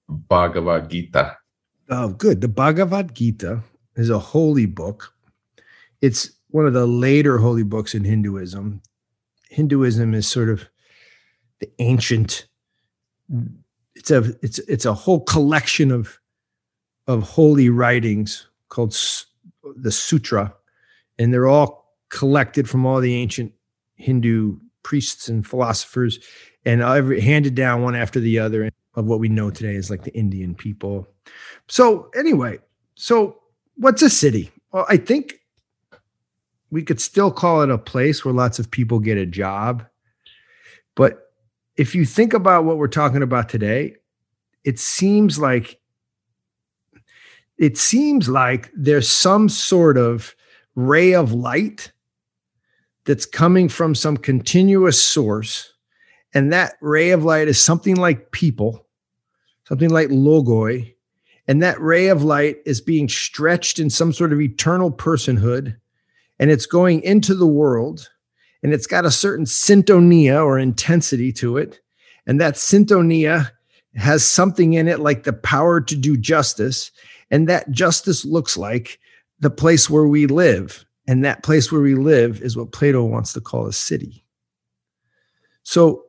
Bhagavad 0.09 0.89
Gita? 0.89 1.37
Oh, 1.91 2.09
good. 2.09 2.41
The 2.41 2.49
Bhagavad 2.49 3.15
Gita 3.15 3.63
is 3.97 4.09
a 4.09 4.19
holy 4.19 4.65
book. 4.65 5.13
It's 6.01 6.31
one 6.49 6.67
of 6.67 6.73
the 6.73 6.87
later 6.87 7.37
holy 7.37 7.65
books 7.65 7.95
in 7.95 8.03
Hinduism. 8.03 8.81
Hinduism 9.51 10.15
is 10.15 10.27
sort 10.27 10.49
of 10.49 10.67
the 11.61 11.71
ancient. 11.81 12.47
It's 13.95 14.11
a 14.11 14.35
it's 14.41 14.59
it's 14.61 14.87
a 14.87 14.95
whole 14.95 15.21
collection 15.21 15.91
of 15.91 16.19
of 17.07 17.25
holy 17.25 17.69
writings 17.69 18.47
called 18.71 18.97
the 19.63 19.93
Sutra, 19.93 20.55
and 21.19 21.31
they're 21.31 21.47
all 21.47 21.95
collected 22.09 22.71
from 22.71 22.87
all 22.87 23.03
the 23.03 23.17
ancient 23.17 23.53
Hindu 23.97 24.61
priests 24.87 25.29
and 25.29 25.45
philosophers, 25.45 26.21
and 26.65 26.81
every, 26.81 27.21
handed 27.21 27.57
down 27.57 27.83
one 27.83 27.97
after 27.97 28.21
the 28.21 28.39
other 28.39 28.71
of 28.95 29.05
what 29.05 29.19
we 29.19 29.29
know 29.29 29.51
today 29.51 29.75
is 29.75 29.91
like 29.91 30.05
the 30.05 30.15
Indian 30.15 30.55
people. 30.55 31.09
So 31.67 32.09
anyway, 32.15 32.61
so 32.95 33.41
what's 33.75 34.01
a 34.03 34.09
city? 34.09 34.53
Well, 34.71 34.87
I 34.89 34.97
think 34.97 35.41
we 36.71 36.85
could 36.85 37.01
still 37.01 37.33
call 37.33 37.63
it 37.63 37.71
a 37.71 37.79
place 37.79 38.25
where 38.25 38.33
lots 38.33 38.61
of 38.61 38.71
people 38.71 39.01
get 39.01 39.19
a 39.19 39.27
job. 39.27 39.85
But 40.95 41.33
if 41.77 41.97
you 41.97 42.05
think 42.05 42.33
about 42.33 42.65
what 42.65 42.79
we're 42.79 42.87
talking 42.87 43.25
about 43.25 43.49
today, 43.49 43.97
it 44.63 44.79
seems 44.79 45.37
like 45.37 45.81
it 47.59 47.77
seems 47.77 48.29
like 48.29 48.71
there's 48.73 49.11
some 49.11 49.49
sort 49.49 49.99
of 49.99 50.37
ray 50.77 51.13
of 51.13 51.33
light 51.33 51.91
that's 53.07 53.25
coming 53.25 53.69
from 53.69 53.95
some 53.95 54.17
continuous 54.17 55.03
source. 55.03 55.73
And 56.35 56.53
that 56.53 56.75
ray 56.81 57.11
of 57.11 57.25
light 57.25 57.49
is 57.49 57.61
something 57.61 57.97
like 57.97 58.33
people, 58.33 58.87
something 59.67 59.91
like 59.91 60.09
logoi. 60.09 60.95
And 61.49 61.63
that 61.63 61.81
ray 61.81 62.09
of 62.09 62.25
light 62.25 62.59
is 62.67 62.81
being 62.81 63.09
stretched 63.09 63.79
in 63.79 63.89
some 63.89 64.13
sort 64.13 64.33
of 64.33 64.41
eternal 64.41 64.91
personhood. 64.91 65.77
And 66.39 66.51
it's 66.51 66.67
going 66.67 67.03
into 67.03 67.35
the 67.35 67.47
world. 67.47 68.11
And 68.63 68.75
it's 68.75 68.87
got 68.87 69.07
a 69.07 69.11
certain 69.11 69.47
syntonia 69.47 70.45
or 70.45 70.59
intensity 70.59 71.33
to 71.35 71.57
it. 71.57 71.81
And 72.27 72.41
that 72.41 72.55
syntonia 72.55 73.51
has 73.95 74.27
something 74.27 74.75
in 74.75 74.89
it 74.89 74.99
like 74.99 75.23
the 75.23 75.33
power 75.33 75.81
to 75.81 75.97
do 75.97 76.17
justice. 76.17 76.91
And 77.31 77.49
that 77.49 77.71
justice 77.71 78.25
looks 78.25 78.57
like 78.57 78.99
the 79.39 79.51
place 79.51 79.89
where 79.89 80.07
we 80.07 80.27
live. 80.27 80.85
And 81.07 81.25
that 81.25 81.43
place 81.43 81.71
where 81.71 81.81
we 81.81 81.95
live 81.95 82.43
is 82.43 82.57
what 82.57 82.73
Plato 82.73 83.05
wants 83.05 83.33
to 83.35 83.41
call 83.41 83.67
a 83.67 83.73
city. 83.73 84.25
So 85.63 86.05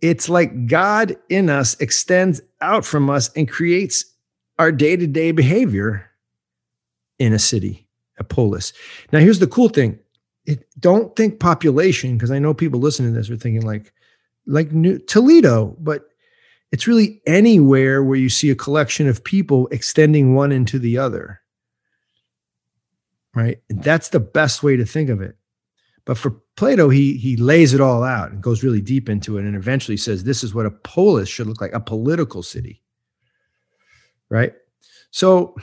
it's 0.00 0.28
like 0.28 0.66
God 0.66 1.16
in 1.28 1.50
us 1.50 1.74
extends 1.80 2.40
out 2.60 2.84
from 2.84 3.10
us 3.10 3.30
and 3.34 3.48
creates 3.48 4.04
our 4.58 4.72
day 4.72 4.96
to 4.96 5.06
day 5.06 5.32
behavior 5.32 6.10
in 7.18 7.32
a 7.32 7.38
city, 7.38 7.86
a 8.18 8.24
polis. 8.24 8.72
Now, 9.12 9.18
here's 9.20 9.38
the 9.38 9.46
cool 9.46 9.68
thing 9.68 9.98
it, 10.46 10.66
don't 10.80 11.14
think 11.16 11.38
population, 11.38 12.16
because 12.16 12.30
I 12.30 12.38
know 12.38 12.54
people 12.54 12.80
listening 12.80 13.12
to 13.12 13.18
this 13.18 13.30
are 13.30 13.36
thinking 13.36 13.62
like, 13.62 13.92
like 14.46 14.72
New, 14.72 14.98
Toledo, 14.98 15.76
but 15.78 16.08
it's 16.72 16.86
really 16.86 17.20
anywhere 17.26 18.02
where 18.02 18.18
you 18.18 18.28
see 18.28 18.50
a 18.50 18.54
collection 18.54 19.06
of 19.06 19.22
people 19.22 19.68
extending 19.68 20.34
one 20.34 20.50
into 20.50 20.78
the 20.78 20.98
other 20.98 21.40
right? 23.34 23.60
And 23.68 23.82
that's 23.82 24.08
the 24.08 24.20
best 24.20 24.62
way 24.62 24.76
to 24.76 24.84
think 24.84 25.10
of 25.10 25.20
it. 25.20 25.36
But 26.04 26.18
for 26.18 26.30
Plato, 26.56 26.88
he 26.88 27.16
he 27.16 27.36
lays 27.36 27.74
it 27.74 27.80
all 27.80 28.02
out 28.02 28.32
and 28.32 28.42
goes 28.42 28.64
really 28.64 28.80
deep 28.80 29.08
into 29.08 29.38
it, 29.38 29.44
and 29.44 29.54
eventually 29.54 29.96
says 29.96 30.24
this 30.24 30.42
is 30.42 30.54
what 30.54 30.66
a 30.66 30.70
polis 30.70 31.28
should 31.28 31.46
look 31.46 31.60
like, 31.60 31.72
a 31.72 31.80
political 31.80 32.42
city, 32.42 32.82
right? 34.28 34.54
So 35.10 35.54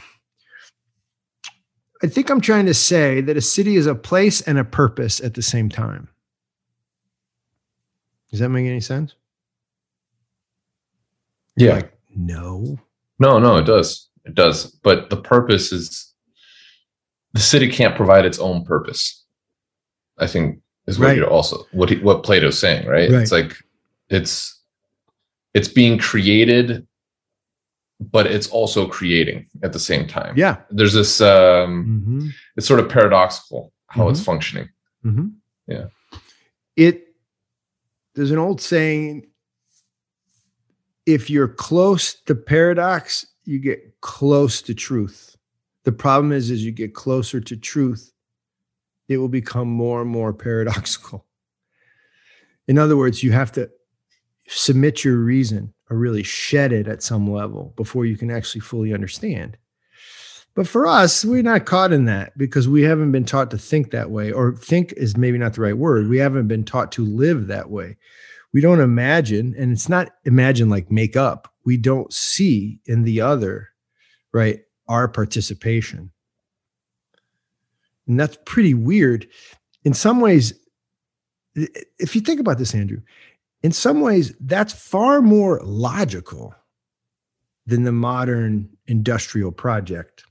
I 2.04 2.08
think 2.08 2.30
I'm 2.30 2.42
trying 2.42 2.68
to 2.68 2.74
say 2.74 3.22
that 3.22 3.38
a 3.38 3.42
city 3.42 3.76
is 3.76 3.88
a 3.88 3.96
place 3.96 4.42
and 4.42 4.60
a 4.60 4.64
purpose 4.64 5.20
at 5.20 5.34
the 5.34 5.42
same 5.42 5.70
time. 5.70 6.08
Does 8.30 8.40
that 8.40 8.50
make 8.50 8.68
any 8.68 8.82
sense? 8.82 9.16
Yeah. 11.56 11.76
Like, 11.76 11.98
no. 12.16 12.78
No, 13.20 13.40
no, 13.40 13.58
it 13.58 13.66
does. 13.66 14.10
It 14.26 14.36
does. 14.36 14.68
But 14.68 15.10
the 15.10 15.18
purpose 15.18 15.72
is 15.72 16.07
the 17.38 17.44
city 17.44 17.70
can't 17.70 17.96
provide 17.96 18.26
its 18.26 18.40
own 18.40 18.66
purpose. 18.66 19.24
I 20.18 20.26
think 20.26 20.60
is 20.88 20.98
what 20.98 21.10
right. 21.10 21.18
you 21.18 21.26
also 21.28 21.68
what 21.72 21.90
he, 21.92 21.98
what 21.98 22.24
Plato's 22.24 22.58
saying, 22.58 22.88
right? 22.88 23.12
right? 23.12 23.22
It's 23.22 23.32
like 23.32 23.56
it's 24.10 24.60
it's 25.54 25.68
being 25.68 26.00
created, 26.00 26.88
but 28.00 28.26
it's 28.26 28.48
also 28.48 28.88
creating 28.88 29.46
at 29.62 29.72
the 29.72 29.80
same 29.80 30.08
time. 30.08 30.36
Yeah, 30.36 30.58
there's 30.72 30.94
this. 30.94 31.22
um 31.22 32.02
mm-hmm. 32.02 32.28
It's 32.56 32.66
sort 32.66 32.80
of 32.80 32.90
paradoxical 32.90 33.72
how 33.86 34.02
mm-hmm. 34.02 34.12
it's 34.12 34.24
functioning. 34.24 34.70
Mm-hmm. 35.06 35.28
Yeah, 35.68 35.86
it. 36.76 37.04
There's 38.16 38.32
an 38.32 38.40
old 38.40 38.62
saying: 38.62 39.28
if 41.06 41.30
you're 41.30 41.48
close 41.48 42.16
to 42.22 42.34
paradox, 42.34 43.28
you 43.46 43.60
get 43.60 44.02
close 44.02 44.64
to 44.64 44.74
truth. 44.74 45.37
The 45.88 45.94
problem 45.94 46.34
is, 46.34 46.52
as 46.52 46.66
you 46.66 46.74
get 46.74 46.94
closer 46.94 47.40
to 47.40 47.56
truth, 47.56 48.12
it 49.08 49.20
will 49.20 49.30
become 49.30 49.70
more 49.70 50.02
and 50.02 50.10
more 50.10 50.34
paradoxical. 50.46 51.26
In 52.68 52.78
other 52.78 52.98
words, 52.98 53.24
you 53.24 53.32
have 53.32 53.54
to 53.54 53.70
submit 54.50 55.06
your 55.06 55.16
reason 55.16 55.74
or 55.90 55.96
really 55.96 56.24
shed 56.24 56.74
it 56.74 56.90
at 56.90 57.04
some 57.04 57.32
level 57.32 57.74
before 57.78 58.06
you 58.06 58.18
can 58.18 58.30
actually 58.30 58.60
fully 58.60 58.94
understand. 58.94 59.58
But 60.56 60.68
for 60.68 60.88
us, 60.88 61.24
we're 61.24 61.42
not 61.42 61.66
caught 61.66 61.94
in 61.94 62.04
that 62.04 62.38
because 62.38 62.68
we 62.68 62.84
haven't 62.84 63.14
been 63.14 63.24
taught 63.24 63.50
to 63.52 63.58
think 63.58 63.92
that 63.92 64.12
way, 64.12 64.30
or 64.30 64.58
think 64.58 64.92
is 64.98 65.16
maybe 65.16 65.38
not 65.38 65.54
the 65.54 65.62
right 65.62 65.78
word. 65.78 66.10
We 66.10 66.18
haven't 66.18 66.50
been 66.50 66.66
taught 66.66 66.92
to 66.94 67.06
live 67.06 67.48
that 67.48 67.70
way. 67.70 67.96
We 68.54 68.60
don't 68.60 68.82
imagine, 68.82 69.56
and 69.58 69.72
it's 69.72 69.88
not 69.88 70.10
imagine 70.26 70.70
like 70.70 70.92
make 70.92 71.16
up. 71.16 71.48
We 71.64 71.78
don't 71.78 72.12
see 72.12 72.82
in 72.88 73.04
the 73.04 73.22
other, 73.22 73.70
right? 74.34 74.60
Our 74.88 75.08
participation. 75.08 76.12
And 78.08 78.20
that's 78.20 78.38
pretty 78.46 78.74
weird. 78.74 79.28
In 79.84 79.94
some 79.94 80.20
ways, 80.20 80.54
if 81.56 82.16
you 82.16 82.22
think 82.22 82.40
about 82.40 82.58
this, 82.58 82.74
Andrew, 82.74 83.02
in 83.64 83.72
some 83.72 84.02
ways, 84.02 84.34
that's 84.40 84.74
far 84.74 85.22
more 85.22 85.60
logical 85.64 86.56
than 87.66 87.84
the 87.84 87.92
modern 87.92 88.70
industrial 88.88 89.52
project, 89.52 90.24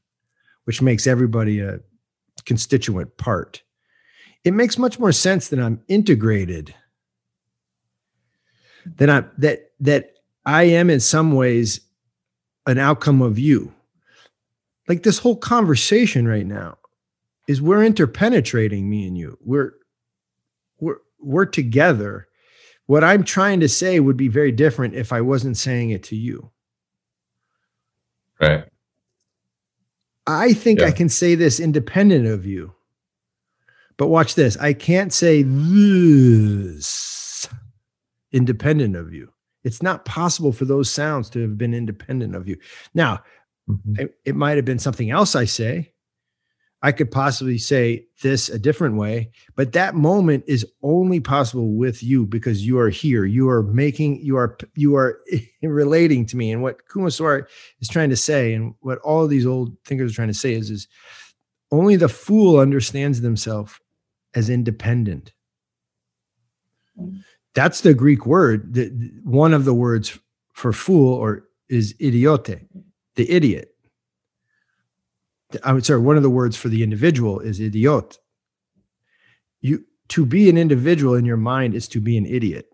which 0.64 0.81
makes 0.81 1.07
everybody 1.07 1.61
a 1.61 1.81
constituent 2.45 3.16
part. 3.19 3.62
It 4.45 4.55
makes 4.55 4.79
much 4.79 4.99
more 4.99 5.12
sense 5.12 5.49
that 5.49 5.59
I'm 5.59 5.83
integrated, 5.88 6.75
that 8.87 9.11
I 9.11 9.25
that 9.38 9.73
that 9.81 10.14
I 10.47 10.62
am 10.64 10.88
in 10.88 11.01
some 11.01 11.33
ways 11.33 11.81
an 12.66 12.79
outcome 12.79 13.21
of 13.21 13.38
you 13.38 13.75
like 14.88 15.03
this 15.03 15.18
whole 15.18 15.37
conversation 15.37 16.29
right 16.29 16.46
now 16.46 16.79
is 17.49 17.62
we're 17.62 17.88
interpenetrating 17.88 18.85
me 18.85 19.07
and 19.07 19.16
you. 19.16 19.38
We're 19.44 19.72
we're 20.79 20.99
we're 21.20 21.46
together, 21.46 22.29
what 22.87 23.05
I'm 23.05 23.25
trying 23.25 23.61
to 23.61 23.68
say 23.68 24.01
would 24.01 24.16
be 24.16 24.29
very 24.29 24.53
different 24.53 24.94
if 24.94 25.12
I 25.12 25.20
wasn't 25.20 25.57
saying 25.57 25.90
it 25.90 26.03
to 26.05 26.16
you. 26.16 26.51
Right. 28.40 28.64
I 30.27 30.53
think 30.53 30.81
Yeah. 30.81 30.87
I 30.87 30.92
can 30.92 31.09
say 31.09 31.35
this 31.35 31.61
independent 31.61 32.27
of 32.27 32.44
you. 32.44 32.75
But 33.96 34.09
watch 34.09 34.35
this. 34.35 34.57
I 34.59 34.75
can't 34.75 35.12
say 35.12 35.42
this 35.42 37.49
independent 38.33 38.94
of 38.94 39.14
you. 39.14 39.33
It's 39.64 39.83
not 39.83 40.05
possible 40.05 40.53
for 40.53 40.64
those 40.64 40.90
sounds 40.90 41.31
to 41.31 41.40
have 41.40 41.57
been 41.57 41.75
independent 41.75 42.35
of 42.35 42.46
you. 42.46 42.57
Now, 42.94 43.22
Mhm. 43.68 43.98
it, 43.98 44.14
it 44.24 44.37
might 44.37 44.57
have 44.57 44.64
been 44.64 44.79
something 44.79 45.11
else 45.11 45.35
I 45.35 45.44
say. 45.44 45.92
I 46.83 46.92
could 46.92 47.11
possibly 47.11 47.59
say 47.59 48.07
this 48.22 48.48
a 48.48 48.59
different 48.59 48.96
way, 48.96 49.33
but 49.57 49.72
that 49.72 49.94
moment 49.96 50.44
is 50.46 50.64
only 50.83 51.18
possible 51.20 51.72
with 51.74 52.02
you 52.02 52.26
because 52.26 52.64
you 52.66 52.79
are 52.79 52.90
here. 52.90 53.24
You 53.24 53.48
are 53.48 53.62
making, 53.62 54.20
you 54.22 54.37
are, 54.37 54.57
you 54.76 54.94
are 54.94 55.18
relating 55.62 56.26
to 56.26 56.37
me. 56.37 56.52
And 56.52 56.62
what 56.62 56.87
Kumaswara 56.87 57.46
is 57.81 57.88
trying 57.88 58.11
to 58.11 58.16
say, 58.16 58.52
and 58.52 58.74
what 58.81 58.98
all 58.98 59.26
these 59.26 59.46
old 59.46 59.76
thinkers 59.85 60.12
are 60.12 60.14
trying 60.14 60.29
to 60.29 60.35
say 60.35 60.52
is, 60.52 60.70
is 60.70 60.87
only 61.72 61.96
the 61.96 62.11
fool 62.11 62.59
understands 62.59 63.20
themselves 63.22 63.72
as 64.35 64.48
independent. 64.50 65.33
That's 67.55 67.81
the 67.81 67.94
Greek 67.94 68.26
word. 68.26 68.74
That 68.74 69.20
one 69.24 69.55
of 69.55 69.64
the 69.64 69.74
words 69.74 70.18
for 70.52 70.72
fool 70.72 71.14
or 71.14 71.48
is 71.68 71.94
idiote, 72.00 72.61
the 73.16 73.31
idiot. 73.31 73.74
I'm 75.64 75.81
sorry, 75.81 76.00
one 76.00 76.16
of 76.16 76.22
the 76.22 76.31
words 76.31 76.57
for 76.57 76.68
the 76.68 76.83
individual 76.83 77.40
is 77.40 77.61
idiot. 77.61 78.18
You 79.61 79.85
to 80.09 80.24
be 80.24 80.48
an 80.48 80.57
individual 80.57 81.14
in 81.14 81.24
your 81.24 81.37
mind 81.37 81.74
is 81.74 81.88
to 81.88 82.00
be 82.00 82.16
an 82.16 82.26
idiot. 82.26 82.66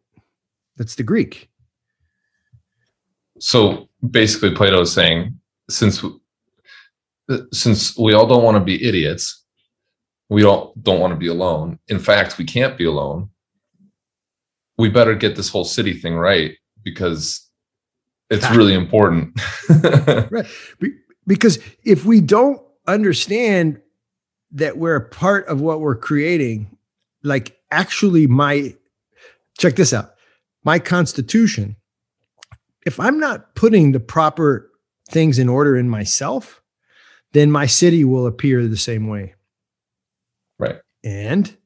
That's 0.76 0.94
the 0.94 1.02
Greek. 1.02 1.48
So 3.38 3.88
basically, 4.11 4.55
Plato 4.55 4.81
is 4.81 4.92
saying 4.92 5.38
since 5.70 6.05
uh, 6.05 7.38
since 7.52 7.96
we 7.96 8.14
all 8.14 8.26
don't 8.26 8.44
want 8.44 8.57
to 8.57 8.64
be 8.64 8.83
idiots, 8.87 9.44
we 10.28 10.42
don't 10.42 10.83
don't 10.83 11.00
want 11.00 11.12
to 11.12 11.18
be 11.18 11.28
alone. 11.28 11.78
In 11.88 11.98
fact, 11.98 12.38
we 12.38 12.44
can't 12.44 12.76
be 12.76 12.85
alone. 12.85 13.31
We 14.78 14.88
better 14.88 15.14
get 15.14 15.37
this 15.37 15.50
whole 15.50 15.64
city 15.64 15.92
thing 15.92 16.14
right 16.14 16.57
because 16.83 17.48
it's 18.33 18.51
really 18.51 18.75
important. 18.75 19.38
Be- 20.81 20.97
because 21.27 21.59
if 21.85 22.05
we 22.05 22.21
don't 22.21 22.61
understand 22.87 23.81
that 24.53 24.77
we're 24.77 24.97
a 24.97 25.09
part 25.09 25.47
of 25.47 25.61
what 25.61 25.81
we're 25.81 25.97
creating, 25.97 26.77
like 27.23 27.57
actually 27.71 28.27
my 28.27 28.75
check 29.59 29.77
this 29.77 29.92
out, 29.92 30.14
my 30.64 30.79
constitution, 30.79 31.77
if 32.85 32.99
I'm 32.99 33.21
not 33.21 33.55
putting 33.55 33.92
the 33.92 34.01
proper 34.01 34.71
things 35.09 35.38
in 35.38 35.49
order 35.49 35.77
in 35.77 35.88
myself, 35.88 36.62
then 37.33 37.51
my 37.51 37.66
city 37.66 38.05
will 38.05 38.27
appear 38.27 38.66
the 38.66 38.77
same 38.77 39.09
way. 39.09 39.35
Right. 40.59 40.81
And 41.05 41.57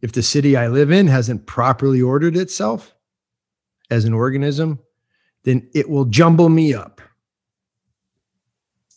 if 0.00 0.12
the 0.12 0.22
city 0.22 0.56
I 0.56 0.68
live 0.68 0.90
in 0.90 1.06
hasn't 1.06 1.46
properly 1.46 2.02
ordered 2.02 2.36
itself 2.36 2.94
as 3.90 4.04
an 4.04 4.12
organism, 4.12 4.80
then 5.44 5.68
it 5.74 5.88
will 5.88 6.06
jumble 6.06 6.48
me 6.48 6.74
up. 6.74 7.00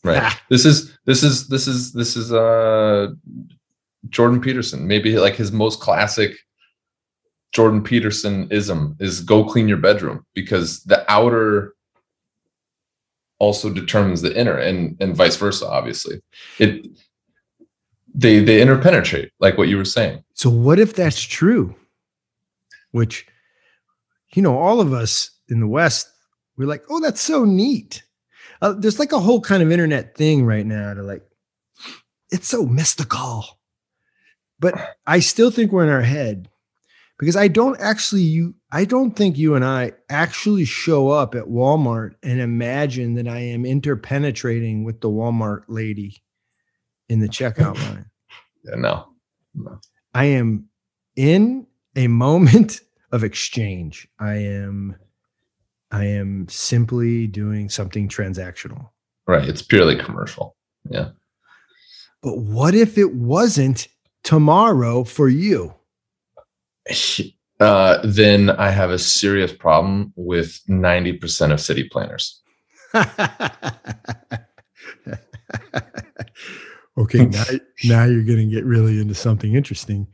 right. 0.03 0.23
Ah. 0.23 0.41
This 0.49 0.65
is 0.65 0.97
this 1.05 1.23
is 1.23 1.47
this 1.47 1.67
is 1.67 1.93
this 1.93 2.15
is 2.15 2.33
uh 2.33 3.10
Jordan 4.10 4.41
Peterson. 4.41 4.88
Maybe 4.88 5.17
like 5.17 5.36
his 5.36 5.51
most 5.51 5.79
classic 5.79 6.31
Jordan 7.51 7.83
Peterson 7.83 8.47
ism 8.51 8.95
is 8.99 9.21
go 9.21 9.43
clean 9.43 9.67
your 9.67 9.77
bedroom 9.77 10.25
because 10.33 10.81
the 10.83 11.10
outer 11.12 11.73
also 13.39 13.69
determines 13.69 14.21
the 14.21 14.36
inner 14.36 14.57
and 14.57 14.97
and 14.99 15.15
vice 15.15 15.36
versa 15.36 15.67
obviously 15.67 16.19
it 16.57 16.88
they 18.15 18.39
they 18.39 18.62
interpenetrate 18.62 19.31
like 19.39 19.60
what 19.60 19.67
you 19.67 19.77
were 19.77 19.86
saying 19.86 20.23
So 20.33 20.49
what 20.49 20.79
if 20.79 20.93
that's 20.93 21.21
true? 21.21 21.75
Which, 22.91 23.25
you 24.33 24.41
know, 24.41 24.57
all 24.57 24.79
of 24.81 24.93
us 24.93 25.31
in 25.49 25.60
the 25.60 25.67
West, 25.67 26.07
we're 26.58 26.67
like, 26.67 26.84
oh, 26.89 27.00
that's 27.00 27.22
so 27.22 27.46
neat. 27.46 28.04
Uh, 28.62 28.74
there's 28.74 29.00
like 29.00 29.12
a 29.12 29.20
whole 29.20 29.41
kind 29.41 29.62
of 29.62 29.72
internet 29.72 30.15
thing 30.15 30.46
right 30.46 30.65
now 30.65 30.93
to 30.93 31.04
like, 31.04 31.24
it's 32.32 32.48
so 32.48 32.65
mystical. 32.65 33.46
But 34.60 34.96
I 35.06 35.20
still 35.20 35.52
think 35.52 35.72
we're 35.72 35.84
in 35.84 35.89
our 35.89 36.02
head 36.02 36.50
because 37.20 37.36
I 37.36 37.48
don't 37.48 37.80
actually 37.80 38.24
you 38.24 38.56
I 38.72 38.86
don't 38.86 39.12
think 39.12 39.38
you 39.38 39.56
and 39.56 39.63
I 39.63 39.93
actually 40.10 40.65
show 40.65 41.10
up 41.10 41.36
at 41.36 41.46
Walmart 41.46 42.15
and 42.24 42.41
imagine 42.41 43.13
that 43.15 43.28
I 43.28 43.39
am 43.39 43.63
interpenetrating 43.63 44.84
with 44.84 45.02
the 45.02 45.10
Walmart 45.10 45.63
lady 45.67 46.24
in 47.08 47.20
the 47.20 47.30
checkout 47.30 47.76
line. 47.89 48.06
yeah, 48.63 48.76
no 48.76 49.08
I 50.13 50.26
am 50.26 50.70
in 51.15 51.67
a 51.96 52.08
moment 52.08 52.82
of 53.12 53.24
exchange. 53.24 54.08
I 54.20 54.36
am 54.36 54.96
I 55.91 56.06
am 56.06 56.47
simply 56.50 57.28
doing 57.28 57.69
something 57.69 58.08
transactional. 58.10 58.89
right 59.28 59.47
it's 59.47 59.62
purely 59.62 59.95
commercial 59.95 60.56
yeah 60.89 61.10
But 62.21 62.38
what 62.39 62.73
if 62.76 62.97
it 62.97 63.13
wasn't 63.13 63.88
tomorrow 64.23 65.04
for 65.04 65.30
you? 65.30 65.73
uh 67.60 68.00
then 68.04 68.50
i 68.52 68.69
have 68.69 68.91
a 68.91 69.00
serious 69.00 69.52
problem 69.52 70.13
with 70.15 70.60
90% 70.69 71.52
of 71.52 71.60
city 71.60 71.88
planners 71.89 72.41
okay, 76.97 77.26
now, 77.26 77.43
now 77.86 78.04
you're 78.06 78.23
going 78.23 78.38
to 78.50 78.56
get 78.56 78.63
really 78.63 79.00
into 79.00 79.13
something 79.15 79.54
interesting. 79.56 80.08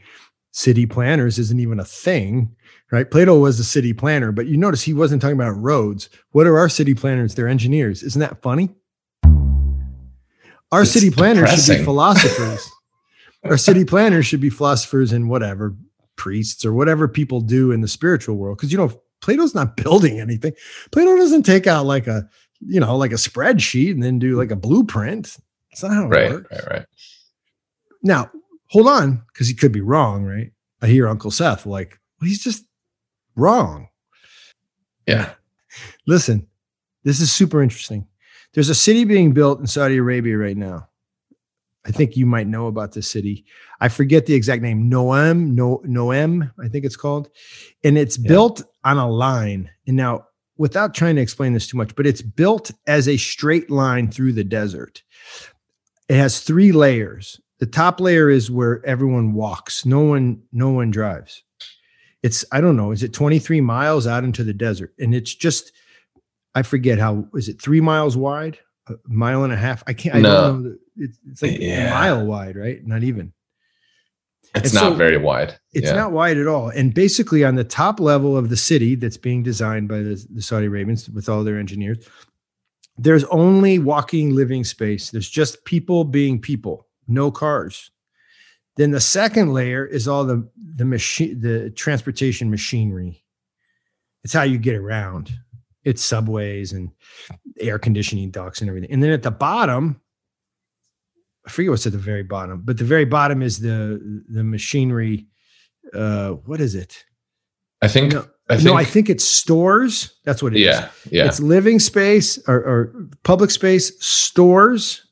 City 0.52 0.86
planners 0.86 1.40
isn't 1.40 1.60
even 1.60 1.80
a 1.80 1.86
thing, 1.86 2.56
right? 2.94 3.10
Plato 3.10 3.38
was 3.40 3.60
a 3.60 3.64
city 3.64 3.92
planner, 3.92 4.32
but 4.32 4.46
you 4.46 4.56
notice 4.56 4.84
he 4.84 4.94
wasn't 4.94 5.20
talking 5.20 5.36
about 5.36 5.60
roads. 5.60 6.10
What 6.32 6.46
are 6.46 6.58
our 6.60 6.70
city 6.70 6.94
planners? 6.94 7.34
They're 7.34 7.48
engineers. 7.48 8.04
Isn't 8.04 8.20
that 8.20 8.42
funny? 8.44 8.70
Our 10.72 10.84
It's 10.84 10.92
city 10.92 11.10
planners 11.10 11.50
should 11.66 11.80
be 11.80 11.84
philosophers. 11.86 12.70
our 13.44 13.58
city 13.58 13.84
planners 13.84 14.26
should 14.28 14.42
be 14.42 14.50
philosophers 14.52 15.12
and 15.12 15.28
whatever 15.28 15.76
priests 16.16 16.64
or 16.64 16.72
whatever 16.74 17.08
people 17.08 17.42
do 17.42 17.72
in 17.72 17.82
the 17.82 17.88
spiritual 17.88 18.36
world. 18.38 18.58
Because 18.58 18.72
you 18.72 18.78
know, 18.78 18.92
Plato's 19.22 19.56
not 19.56 19.76
building 19.84 20.20
anything. 20.20 20.54
Plato 20.92 21.16
doesn't 21.16 21.44
take 21.44 21.66
out 21.68 21.86
like 21.86 22.06
a 22.08 22.30
you 22.60 22.80
know 22.80 22.96
like 22.96 23.12
a 23.12 23.16
spreadsheet 23.16 23.92
and 23.92 24.04
then 24.04 24.20
do 24.20 24.38
like 24.38 24.52
a 24.52 24.56
blueprint. 24.56 25.36
It's 25.72 25.82
not 25.82 25.94
how 25.94 26.06
it 26.06 26.10
right 26.10 26.32
works. 26.32 26.52
right 26.52 26.68
right 26.72 26.86
Now, 28.04 28.30
hold 28.70 28.88
on, 28.88 29.24
because 29.34 29.48
he 29.48 29.56
could 29.56 29.72
be 29.72 29.82
wrong, 29.82 30.24
right? 30.24 30.52
I 30.84 30.88
hear 30.88 31.08
Uncle 31.08 31.32
Seth 31.32 31.66
like, 31.66 32.00
well, 32.22 32.28
he's 32.28 32.44
just 32.44 32.64
wrong. 33.36 33.88
yeah 35.08 35.34
Listen, 36.06 36.48
this 37.04 37.20
is 37.20 37.32
super 37.32 37.62
interesting. 37.64 38.08
There's 38.54 38.70
a 38.70 38.76
city 38.76 39.06
being 39.06 39.32
built 39.34 39.60
in 39.60 39.66
Saudi 39.68 39.98
Arabia 39.98 40.38
right 40.38 40.56
now. 40.58 40.88
I 41.86 41.92
think 41.92 42.16
you 42.16 42.26
might 42.28 42.48
know 42.48 42.68
about 42.68 42.92
this 42.94 43.10
city. 43.10 43.46
I 43.82 43.90
forget 43.90 44.26
the 44.28 44.36
exact 44.36 44.62
name. 44.62 44.90
Noem, 44.90 45.54
no, 45.56 45.82
Noem, 45.86 46.52
I 46.64 46.68
think 46.68 46.86
it's 46.86 46.96
called. 46.96 47.30
And 47.84 47.98
it's 47.98 48.18
Yeah. 48.18 48.28
built 48.30 48.62
on 48.84 48.98
a 48.98 49.10
line. 49.10 49.70
And 49.88 49.98
now, 49.98 50.28
without 50.58 50.94
trying 50.94 51.16
to 51.16 51.22
explain 51.22 51.54
this 51.54 51.66
too 51.68 51.78
much, 51.78 51.96
but 51.96 52.06
it's 52.06 52.22
built 52.22 52.70
as 52.86 53.08
a 53.08 53.18
straight 53.18 53.70
line 53.72 54.10
through 54.12 54.34
the 54.34 54.44
desert. 54.46 55.02
It 56.08 56.16
has 56.18 56.40
three 56.42 56.72
layers. 56.72 57.42
The 57.60 57.66
top 57.66 58.00
layer 58.00 58.30
is 58.30 58.52
where 58.52 58.86
everyone 58.86 59.34
walks. 59.34 59.86
No 59.86 60.02
one, 60.02 60.44
no 60.52 60.70
one 60.70 60.92
drives. 60.92 61.44
It's, 62.24 62.46
I 62.52 62.62
don't 62.62 62.78
know, 62.78 62.92
is 62.92 63.04
it 63.04 63.14
23 63.14 63.62
miles 63.62 64.08
out 64.08 64.24
into 64.24 64.44
the 64.44 64.54
desert? 64.54 64.94
And 64.98 65.14
it's 65.14 65.34
just, 65.36 65.72
I 66.56 66.62
forget 66.64 66.98
how 66.98 67.28
is 67.34 67.50
it 67.50 67.62
three 67.62 67.82
miles 67.82 68.16
wide, 68.16 68.58
a 68.88 68.94
mile 69.08 69.44
and 69.44 69.52
a 69.54 69.58
half? 69.58 69.84
I 69.88 69.94
can't. 69.94 70.16
I 70.16 70.22
No. 70.22 70.42
don't 70.48 70.64
know. 70.64 70.76
It's, 70.96 71.20
it's 71.30 71.42
like 71.42 71.60
Yeah. 71.60 71.88
a 71.88 71.90
mile 71.92 72.26
wide, 72.26 72.56
right? 72.56 72.86
Not 72.86 73.04
even. 73.04 73.34
it's 74.56 74.66
And 74.72 74.74
not 74.76 74.92
so 74.92 74.94
very 74.94 75.18
wide 75.18 75.58
It's 75.74 75.88
yeah. 75.88 75.96
not 75.96 76.12
wide 76.12 76.38
at 76.38 76.48
all. 76.48 76.70
And 76.70 76.94
basically, 76.94 77.44
on 77.44 77.56
the 77.56 77.64
top 77.64 78.00
level 78.00 78.38
of 78.38 78.50
the 78.50 78.58
city 78.58 78.96
that's 78.96 79.18
being 79.18 79.44
designed 79.44 79.88
by 79.90 80.00
the, 80.00 80.26
the 80.34 80.42
Saudi 80.42 80.68
Arabians 80.68 81.10
with 81.10 81.28
all 81.28 81.44
their 81.44 81.58
engineers, 81.58 82.08
there's 82.98 83.24
only 83.26 83.80
walking 83.80 84.36
living 84.36 84.64
space. 84.64 85.10
There's 85.10 85.30
just 85.30 85.66
people 85.66 86.04
being 86.04 86.40
people, 86.40 86.88
no 87.08 87.32
cars. 87.32 87.90
Then 88.76 88.92
the 88.92 89.02
second 89.02 89.54
layer 89.54 89.86
is 89.86 90.08
all 90.08 90.26
the 90.26 90.50
the 90.76 90.86
machine, 90.86 91.40
the 91.40 91.70
transportation 91.70 92.50
machinery. 92.50 93.24
It's 94.24 94.34
how 94.34 94.44
you 94.44 94.58
get 94.58 94.76
around. 94.76 95.32
It's 95.84 96.04
subways 96.04 96.72
and 96.72 96.90
air 97.60 97.78
conditioning 97.78 98.32
ducts 98.32 98.62
and 98.62 98.70
everything. 98.70 98.92
And 98.92 99.04
then 99.04 99.12
at 99.12 99.22
the 99.22 99.32
bottom, 99.32 100.02
I 101.46 101.50
forget 101.50 101.72
what's 101.72 101.86
at 101.86 101.92
the 101.92 101.98
very 101.98 102.24
bottom, 102.24 102.62
but 102.64 102.78
the 102.78 102.86
very 102.86 103.06
bottom 103.06 103.42
is 103.42 103.60
the 103.60 104.24
the 104.30 104.44
machinery. 104.44 105.28
Uh, 105.94 106.32
what 106.32 106.62
is 106.62 106.76
it? 106.76 107.04
i 107.82 107.88
think 107.88 108.14
No. 108.14 108.26
I 108.50 108.56
think, 108.56 108.66
no, 108.66 108.74
I 108.74 108.84
think 108.84 109.10
it's 109.10 109.24
stores. 109.24 110.16
That's 110.26 110.44
what 110.44 110.54
it 110.54 110.60
is. 110.60 110.66
yeah, 110.66 110.90
yeah, 111.10 111.26
It's 111.26 111.40
living 111.40 111.80
space 111.80 112.38
or, 112.48 112.56
or 112.56 112.94
public 113.24 113.52
space, 113.52 113.94
stores, 114.04 115.06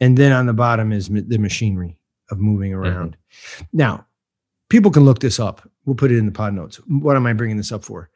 and 0.00 0.16
then 0.16 0.32
on 0.32 0.46
the 0.46 0.54
bottom 0.54 0.92
is 0.92 1.08
the 1.08 1.36
machinery 1.38 1.98
of 2.32 2.40
moving 2.40 2.74
around. 2.74 3.16
Now, 3.72 4.06
people 4.68 4.90
can 4.90 5.04
look 5.04 5.20
this 5.20 5.38
up. 5.38 5.68
We'll 5.84 5.94
put 5.94 6.10
it 6.10 6.18
in 6.18 6.26
the 6.26 6.32
pod 6.32 6.54
notes. 6.54 6.76
What 6.88 7.14
am 7.14 7.26
I 7.26 7.32
bringing 7.32 7.58
this 7.58 7.70
up 7.70 7.84
for? 7.84 8.10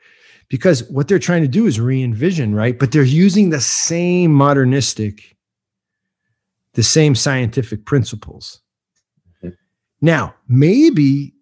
Because 0.48 0.82
what 0.84 1.06
they're 1.06 1.18
trying 1.18 1.42
to 1.42 1.48
do 1.48 1.66
is 1.66 1.78
re-envision, 1.78 2.54
right? 2.54 2.78
But 2.78 2.92
they're 2.92 3.02
using 3.02 3.50
the 3.50 3.60
same 3.60 4.32
modernistic, 4.32 5.36
the 6.72 6.82
same 6.82 7.14
scientific 7.14 7.84
principles. 7.84 8.60
Mhm. 9.42 9.56
Now, 10.00 10.34
maybe 10.48 11.34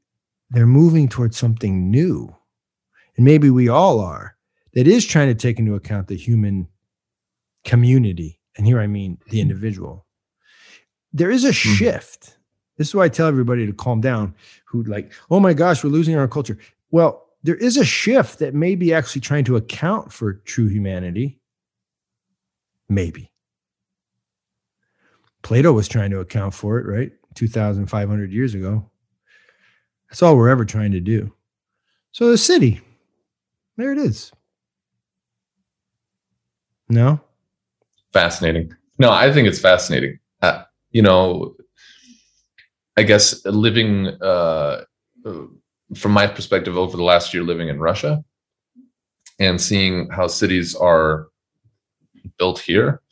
they're 0.50 0.66
moving 0.66 1.08
towards 1.08 1.36
something 1.36 1.90
new. 1.90 2.34
And 3.16 3.24
maybe 3.24 3.50
we 3.50 3.68
all 3.68 4.00
are 4.00 4.36
that 4.72 4.88
is 4.88 5.06
trying 5.06 5.28
to 5.28 5.34
take 5.34 5.58
into 5.58 5.74
account 5.74 6.08
the 6.08 6.16
human 6.16 6.68
community. 7.64 8.40
And 8.56 8.66
here 8.66 8.80
I 8.80 8.86
mean 8.86 9.18
the 9.30 9.40
individual. 9.40 10.06
There 11.12 11.30
is 11.30 11.44
a 11.44 11.52
shift. 11.52 12.33
This 12.76 12.88
is 12.88 12.94
why 12.94 13.04
I 13.04 13.08
tell 13.08 13.28
everybody 13.28 13.66
to 13.66 13.72
calm 13.72 14.00
down 14.00 14.34
who 14.64 14.82
like, 14.84 15.12
oh 15.30 15.40
my 15.40 15.52
gosh, 15.54 15.84
we're 15.84 15.90
losing 15.90 16.16
our 16.16 16.28
culture. 16.28 16.58
Well, 16.90 17.26
there 17.42 17.56
is 17.56 17.76
a 17.76 17.84
shift 17.84 18.38
that 18.38 18.54
may 18.54 18.74
be 18.74 18.92
actually 18.92 19.20
trying 19.20 19.44
to 19.44 19.56
account 19.56 20.12
for 20.12 20.34
true 20.34 20.66
humanity. 20.66 21.38
Maybe. 22.88 23.30
Plato 25.42 25.72
was 25.72 25.88
trying 25.88 26.10
to 26.10 26.20
account 26.20 26.54
for 26.54 26.78
it, 26.78 26.86
right? 26.86 27.12
2,500 27.34 28.32
years 28.32 28.54
ago. 28.54 28.90
That's 30.08 30.22
all 30.22 30.36
we're 30.36 30.48
ever 30.48 30.64
trying 30.64 30.92
to 30.92 31.00
do. 31.00 31.32
So 32.12 32.30
the 32.30 32.38
city, 32.38 32.80
there 33.76 33.92
it 33.92 33.98
is. 33.98 34.32
No? 36.88 37.20
fascinating. 38.14 38.74
No, 38.98 39.10
I 39.10 39.30
think 39.32 39.46
it's 39.46 39.58
fascinating. 39.58 40.18
Uh, 40.40 40.62
you 40.92 41.02
know, 41.02 41.56
I 42.96 43.02
guess 43.02 43.44
living 43.44 44.08
uh, 44.22 44.84
from 45.94 46.12
my 46.12 46.26
perspective 46.26 46.76
over 46.78 46.96
the 46.96 47.02
last 47.02 47.34
year 47.34 47.42
living 47.42 47.68
in 47.68 47.80
Russia 47.80 48.24
and 49.38 49.60
seeing 49.60 50.08
how 50.10 50.26
cities 50.28 50.74
are 50.74 51.28
built 52.38 52.58
here 52.60 53.02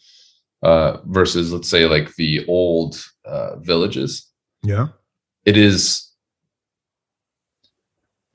uh, 0.62 0.98
versus, 1.06 1.52
let's 1.52 1.68
say, 1.68 1.86
like 1.86 2.14
the 2.14 2.46
old 2.46 3.02
uh, 3.24 3.56
villages. 3.56 4.30
Yeah. 4.62 4.88
It 5.44 5.56
is. 5.56 6.08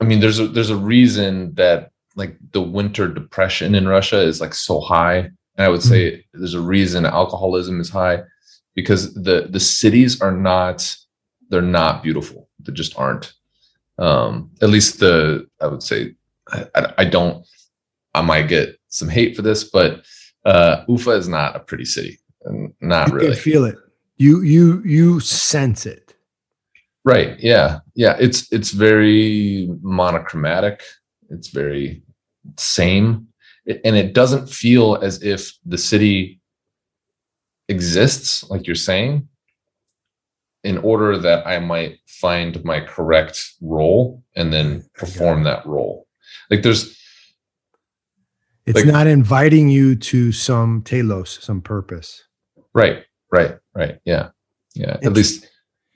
I 0.00 0.04
mean, 0.04 0.20
there's 0.20 0.38
a 0.38 0.46
there's 0.46 0.70
a 0.70 0.76
reason 0.76 1.54
that 1.54 1.90
like 2.14 2.36
the 2.52 2.60
winter 2.60 3.08
depression 3.08 3.74
in 3.74 3.88
Russia 3.88 4.20
is 4.20 4.40
like 4.40 4.54
so 4.54 4.80
high 4.80 5.30
and 5.58 5.66
I 5.66 5.68
would 5.68 5.82
say 5.82 6.24
there's 6.32 6.54
a 6.54 6.60
reason 6.60 7.04
alcoholism 7.04 7.80
is 7.80 7.90
high 7.90 8.22
because 8.74 9.12
the 9.14 9.48
the 9.50 9.58
cities 9.58 10.20
are 10.22 10.32
not 10.32 10.96
they're 11.48 11.62
not 11.62 12.02
beautiful. 12.02 12.48
They 12.60 12.72
just 12.72 12.98
aren't. 12.98 13.32
Um, 13.98 14.50
at 14.62 14.68
least 14.68 15.00
the 15.00 15.48
I 15.60 15.66
would 15.66 15.82
say 15.82 16.14
I, 16.50 16.92
I, 16.98 17.04
don't. 17.04 17.46
I 18.14 18.22
might 18.22 18.48
get 18.48 18.78
some 18.88 19.08
hate 19.08 19.36
for 19.36 19.42
this, 19.42 19.64
but 19.64 20.04
uh, 20.44 20.84
Ufa 20.88 21.10
is 21.10 21.28
not 21.28 21.56
a 21.56 21.60
pretty 21.60 21.84
city. 21.84 22.18
Not 22.80 23.08
You 23.08 23.14
really. 23.14 23.26
can 23.28 23.36
feel 23.36 23.64
it. 23.64 23.76
You 24.16 24.42
you 24.42 24.82
you 24.84 25.20
sense 25.20 25.84
it. 25.86 26.14
Right. 27.04 27.38
Yeah. 27.40 27.80
Yeah. 27.94 28.16
It's 28.18 28.52
it's 28.52 28.70
very 28.70 29.68
monochromatic. 29.82 30.82
It's 31.30 31.48
very 31.48 32.02
same. 32.56 33.28
And 33.84 33.96
it 33.96 34.14
doesn't 34.14 34.48
feel 34.48 34.96
as 34.96 35.22
if 35.22 35.52
the 35.66 35.78
city 35.78 36.40
exists, 37.68 38.48
like 38.50 38.66
you're 38.66 38.74
saying, 38.74 39.28
in 40.64 40.78
order 40.78 41.16
that 41.18 41.46
I 41.46 41.58
might 41.60 41.98
find 42.06 42.62
my 42.64 42.80
correct 42.80 43.38
role 43.60 44.22
and 44.36 44.52
then 44.52 44.84
perform 44.94 45.44
that 45.44 45.64
role. 45.66 46.06
Like 46.50 46.62
there's 46.62 46.96
It's 48.66 48.76
Like- 48.76 48.86
not 48.86 49.06
inviting 49.06 49.68
you 49.70 49.96
to 49.96 50.30
some 50.32 50.82
telos, 50.82 51.38
some 51.42 51.62
purpose. 51.62 52.22
right, 52.74 53.04
right, 53.32 53.56
right. 53.74 53.98
Yeah. 54.04 54.30
Yeah. 54.74 54.98
At 55.02 55.14
least 55.14 55.44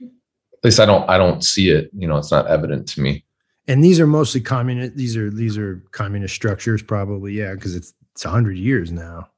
at 0.00 0.64
least 0.64 0.80
I 0.80 0.86
don't 0.86 1.08
I 1.10 1.18
don't 1.18 1.44
see 1.44 1.68
it. 1.70 1.90
You 1.92 2.08
know, 2.08 2.16
it's 2.16 2.30
not 2.30 2.46
evident 2.46 2.88
to 2.88 3.00
me. 3.02 3.24
And 3.68 3.84
these 3.84 4.00
are 4.00 4.06
mostly 4.06 4.40
communist. 4.40 4.96
These 4.96 5.16
are 5.16 5.30
these 5.30 5.58
are 5.58 5.82
communist 5.92 6.34
structures, 6.34 6.82
probably. 6.82 7.32
Yeah, 7.34 7.52
because 7.54 7.76
it's 7.76 7.92
it's 8.14 8.24
a 8.24 8.30
hundred 8.30 8.56
years 8.56 8.90
now. 8.90 9.28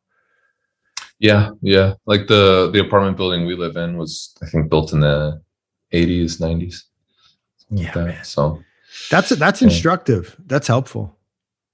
Yeah, 1.21 1.51
yeah. 1.63 1.95
Like 2.07 2.27
the 2.27 2.71
the 2.73 2.81
apartment 2.81 3.17
building 3.17 3.47
we 3.47 3.55
live 3.55 3.77
in 3.77 3.97
was, 3.97 4.35
I 4.43 4.47
think, 4.47 4.69
built 4.69 4.93
in 4.93 5.01
the 5.01 5.41
eighties, 5.93 6.41
nineties. 6.41 6.85
Yeah, 7.71 7.95
man. 7.95 8.25
So 8.25 8.63
That's 9.11 9.31
that's 9.31 9.63
Yeah. 9.63 9.69
instructive. 9.69 10.37
That's 10.47 10.67
helpful 10.67 11.17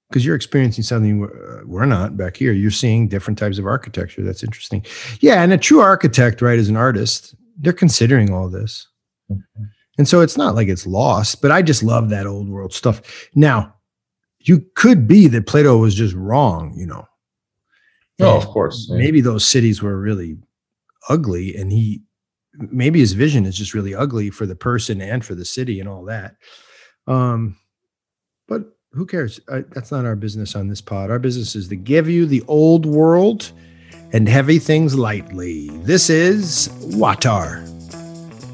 because 0.09 0.25
you're 0.25 0.37
experiencing 0.37 0.85
something 0.85 1.21
we're, 1.21 1.61
uh, 1.61 1.67
we're 1.67 1.87
not 1.87 2.17
back 2.17 2.37
here. 2.37 2.53
You're 2.53 2.71
seeing 2.71 3.09
different 3.09 3.39
types 3.39 3.59
of 3.59 3.67
architecture. 3.67 4.23
That's 4.23 4.43
interesting. 4.43 4.85
Yeah, 5.21 5.43
and 5.43 5.53
a 5.53 5.59
true 5.59 5.81
architect, 5.81 6.43
right, 6.43 6.59
as 6.59 6.69
an 6.69 6.77
artist, 6.77 7.35
they're 7.59 7.73
considering 7.73 8.33
all 8.33 8.49
this, 8.49 8.87
and 9.99 10.07
so 10.09 10.21
it's 10.21 10.37
not 10.37 10.55
like 10.55 10.69
it's 10.69 10.87
lost. 10.87 11.43
But 11.43 11.51
I 11.51 11.63
just 11.63 11.83
love 11.83 12.09
that 12.11 12.27
old 12.27 12.49
world 12.49 12.73
stuff. 12.73 13.29
Now, 13.35 13.75
you 14.39 14.65
could 14.75 15.07
be 15.07 15.29
that 15.29 15.47
Plato 15.47 15.77
was 15.79 15.95
just 15.95 16.15
wrong. 16.15 16.75
You 16.77 16.87
know. 16.87 17.07
Oh, 18.23 18.37
of 18.37 18.47
course. 18.47 18.89
yeah. 18.91 18.99
Maybe 18.99 19.21
those 19.21 19.47
cities 19.47 19.83
were 19.83 19.99
really 19.99 20.39
ugly, 21.09 21.57
and 21.57 21.73
he 21.73 22.03
maybe 22.55 22.99
his 23.01 23.13
vision 23.13 23.47
is 23.47 23.57
just 23.57 23.75
really 23.75 23.95
ugly 23.95 24.31
for 24.31 24.47
the 24.47 24.57
person 24.57 25.01
and 25.01 25.25
for 25.25 25.35
the 25.35 25.45
city 25.45 25.81
and 25.81 25.89
all 25.89 26.05
that. 26.05 26.37
Um, 27.07 27.57
but 28.49 28.77
who 28.93 29.07
cares? 29.07 29.41
Uh, 29.49 29.63
that's 29.71 29.91
not 29.91 30.05
our 30.05 30.17
business 30.17 30.55
on 30.57 30.69
this 30.69 30.81
pod. 30.81 31.11
Our 31.11 31.19
business 31.19 31.55
is 31.55 31.69
to 31.69 31.77
give 31.77 32.09
you 32.09 32.27
the 32.27 32.43
old 32.49 32.87
world 32.87 33.53
and 34.13 34.29
heavy 34.29 34.59
things 34.59 34.97
lightly. 34.97 35.69
This 35.83 36.11
is 36.11 36.69
WAWTAR. 36.97 37.65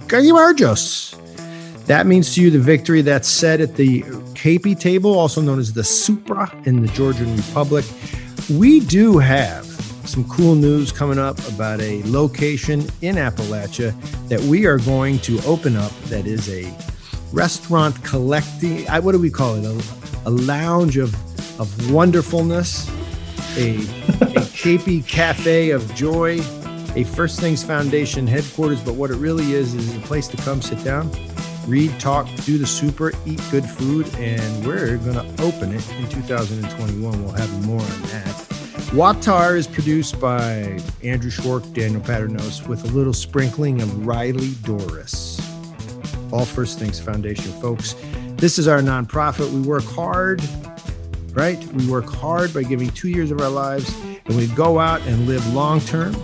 Gagimargos. 0.07 1.15
That 1.87 2.07
means 2.07 2.35
to 2.35 2.43
you 2.43 2.51
the 2.51 2.59
victory 2.59 3.01
that's 3.01 3.29
set 3.29 3.61
at 3.61 3.77
the 3.77 4.03
KP 4.35 4.79
table, 4.79 5.19
also 5.19 5.41
known 5.41 5.59
as 5.59 5.73
the 5.73 5.85
Supra 5.85 6.53
in 6.65 6.83
the 6.83 6.89
Georgian 6.89 7.35
Republic. 7.37 7.85
We 8.51 8.79
do 8.79 9.19
have 9.19 9.67
some 10.07 10.23
cool 10.29 10.55
news 10.55 10.93
coming 10.93 11.19
up 11.19 11.37
about 11.49 11.81
a 11.81 12.01
location 12.05 12.83
in 13.03 13.17
Appalachia 13.17 13.93
that 14.29 14.41
we 14.41 14.67
are 14.67 14.79
going 14.79 15.19
to 15.21 15.43
open 15.45 15.75
up 15.75 15.91
that 16.05 16.27
is 16.29 16.49
a 16.49 16.73
restaurant 17.33 18.03
collecting 18.05 18.89
uh, 18.89 19.01
what 19.01 19.13
do 19.13 19.19
we 19.19 19.31
call 19.31 19.57
it? 19.57 19.65
A, 19.65 20.29
a 20.29 20.31
lounge 20.31 20.97
of 20.97 21.13
of 21.61 21.91
wonderfulness 21.91 22.89
a, 23.57 23.79
a 24.37 25.03
cafe 25.03 25.71
of 25.71 25.93
joy 25.97 26.39
a 26.95 27.03
first 27.03 27.41
things 27.41 27.65
foundation 27.65 28.29
headquarters. 28.29 28.81
But 28.81 28.95
what 28.95 29.11
it 29.11 29.17
really 29.17 29.55
is 29.55 29.75
is 29.75 29.97
a 29.97 30.01
place 30.01 30.29
to 30.29 30.37
come 30.39 30.63
sit 30.63 30.83
down 30.85 31.11
read 31.67 31.99
talk 31.99 32.29
do 32.45 32.59
the 32.59 32.67
Supra 32.67 33.13
eat 33.27 33.41
good 33.51 33.65
food 33.65 34.09
and 34.17 34.67
we're 34.67 34.97
going 34.99 35.15
to 35.15 35.43
open 35.43 35.75
it 35.75 35.91
in 35.99 36.09
2021 36.09 37.23
we'll 37.23 37.33
have 37.33 37.67
more 37.67 37.81
on 37.81 38.03
that 38.03 38.47
WAWTAR 38.93 39.57
is 39.57 39.67
produced 39.67 40.19
by 40.21 40.79
Andrew 41.03 41.29
Schwark, 41.29 41.71
Daniel 41.75 42.01
Padrnos, 42.01 42.67
with 42.69 42.85
a 42.85 42.87
little 42.95 43.13
sprinkling 43.13 43.83
of 43.83 44.07
Riley 44.07 44.53
Doris. 44.63 45.41
All 46.33 46.45
First 46.45 46.79
Things 46.79 47.01
Foundation 47.01 47.51
folks. 47.61 47.97
This 48.37 48.59
is 48.59 48.69
our 48.69 48.81
nonprofit. 48.81 49.51
We 49.51 49.61
work 49.61 49.85
hard, 49.85 50.41
right? 51.33 51.63
We 51.73 51.87
work 51.91 52.09
hard 52.09 52.55
by 52.55 52.63
giving 52.63 52.89
two 52.91 53.09
years 53.09 53.31
of 53.31 53.41
our 53.41 53.51
lives, 53.51 53.93
and 54.25 54.37
we 54.37 54.47
go 54.47 54.79
out 54.79 55.03
and 55.03 55.27
live 55.27 55.47
long 55.53 55.81
term 55.81 56.15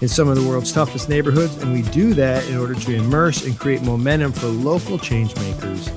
in 0.00 0.08
some 0.08 0.28
of 0.28 0.36
the 0.36 0.46
world's 0.48 0.72
toughest 0.72 1.08
neighborhoods, 1.08 1.56
and 1.62 1.72
we 1.72 1.82
do 1.90 2.14
that 2.14 2.46
in 2.48 2.56
order 2.56 2.74
to 2.74 2.94
immerse 2.94 3.44
and 3.44 3.58
create 3.58 3.82
momentum 3.82 4.32
for 4.32 4.46
local 4.46 4.98
change 4.98 5.34
makers 5.36 5.88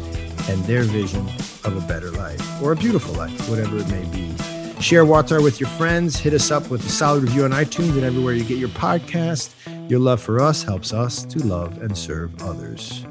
and 0.49 0.63
their 0.65 0.83
vision 0.83 1.27
of 1.65 1.75
a 1.75 1.87
better 1.87 2.11
life 2.11 2.61
or 2.61 2.71
a 2.71 2.75
beautiful 2.75 3.13
life, 3.15 3.49
whatever 3.49 3.77
it 3.77 3.87
may 3.89 4.05
be. 4.05 4.33
Share 4.79 5.05
WAWTAR 5.05 5.43
with 5.43 5.59
your 5.59 5.69
friends. 5.71 6.17
Hit 6.17 6.33
us 6.33 6.51
up 6.51 6.69
with 6.69 6.85
a 6.85 6.89
solid 6.89 7.23
review 7.23 7.45
on 7.45 7.51
iTunes 7.51 7.93
and 7.93 8.03
everywhere 8.03 8.33
you 8.33 8.43
get 8.43 8.59
your 8.59 8.69
podcast. 8.69 9.49
Your 9.89 9.99
love 9.99 10.21
for 10.21 10.39
us 10.39 10.61
helps 10.63 10.93
us 10.93 11.23
to 11.25 11.39
love 11.39 11.81
and 11.81 11.97
serve 11.97 12.41
others. 12.43 13.03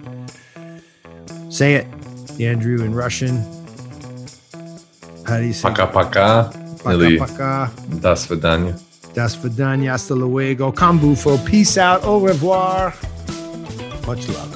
Say 1.51 1.74
it, 1.74 1.87
Andrew, 2.41 2.84
in 2.84 2.95
Russian. 2.95 3.43
How 5.26 5.39
do 5.39 5.45
you 5.45 5.53
say? 5.53 5.68
Пока-пока. 5.68 6.53
Пока-пока. 6.84 7.70
До 8.01 8.14
свидания. 8.14 8.78
Das 9.17 9.35
vidanya. 9.35 9.95
Hasta 9.95 10.14
luego. 10.14 10.71
Kambufo. 10.73 11.39
Peace 11.39 11.79
out. 11.79 12.05
Au 12.05 12.19
revoir. 12.19 12.93
Much 14.07 14.29
love. 14.29 14.56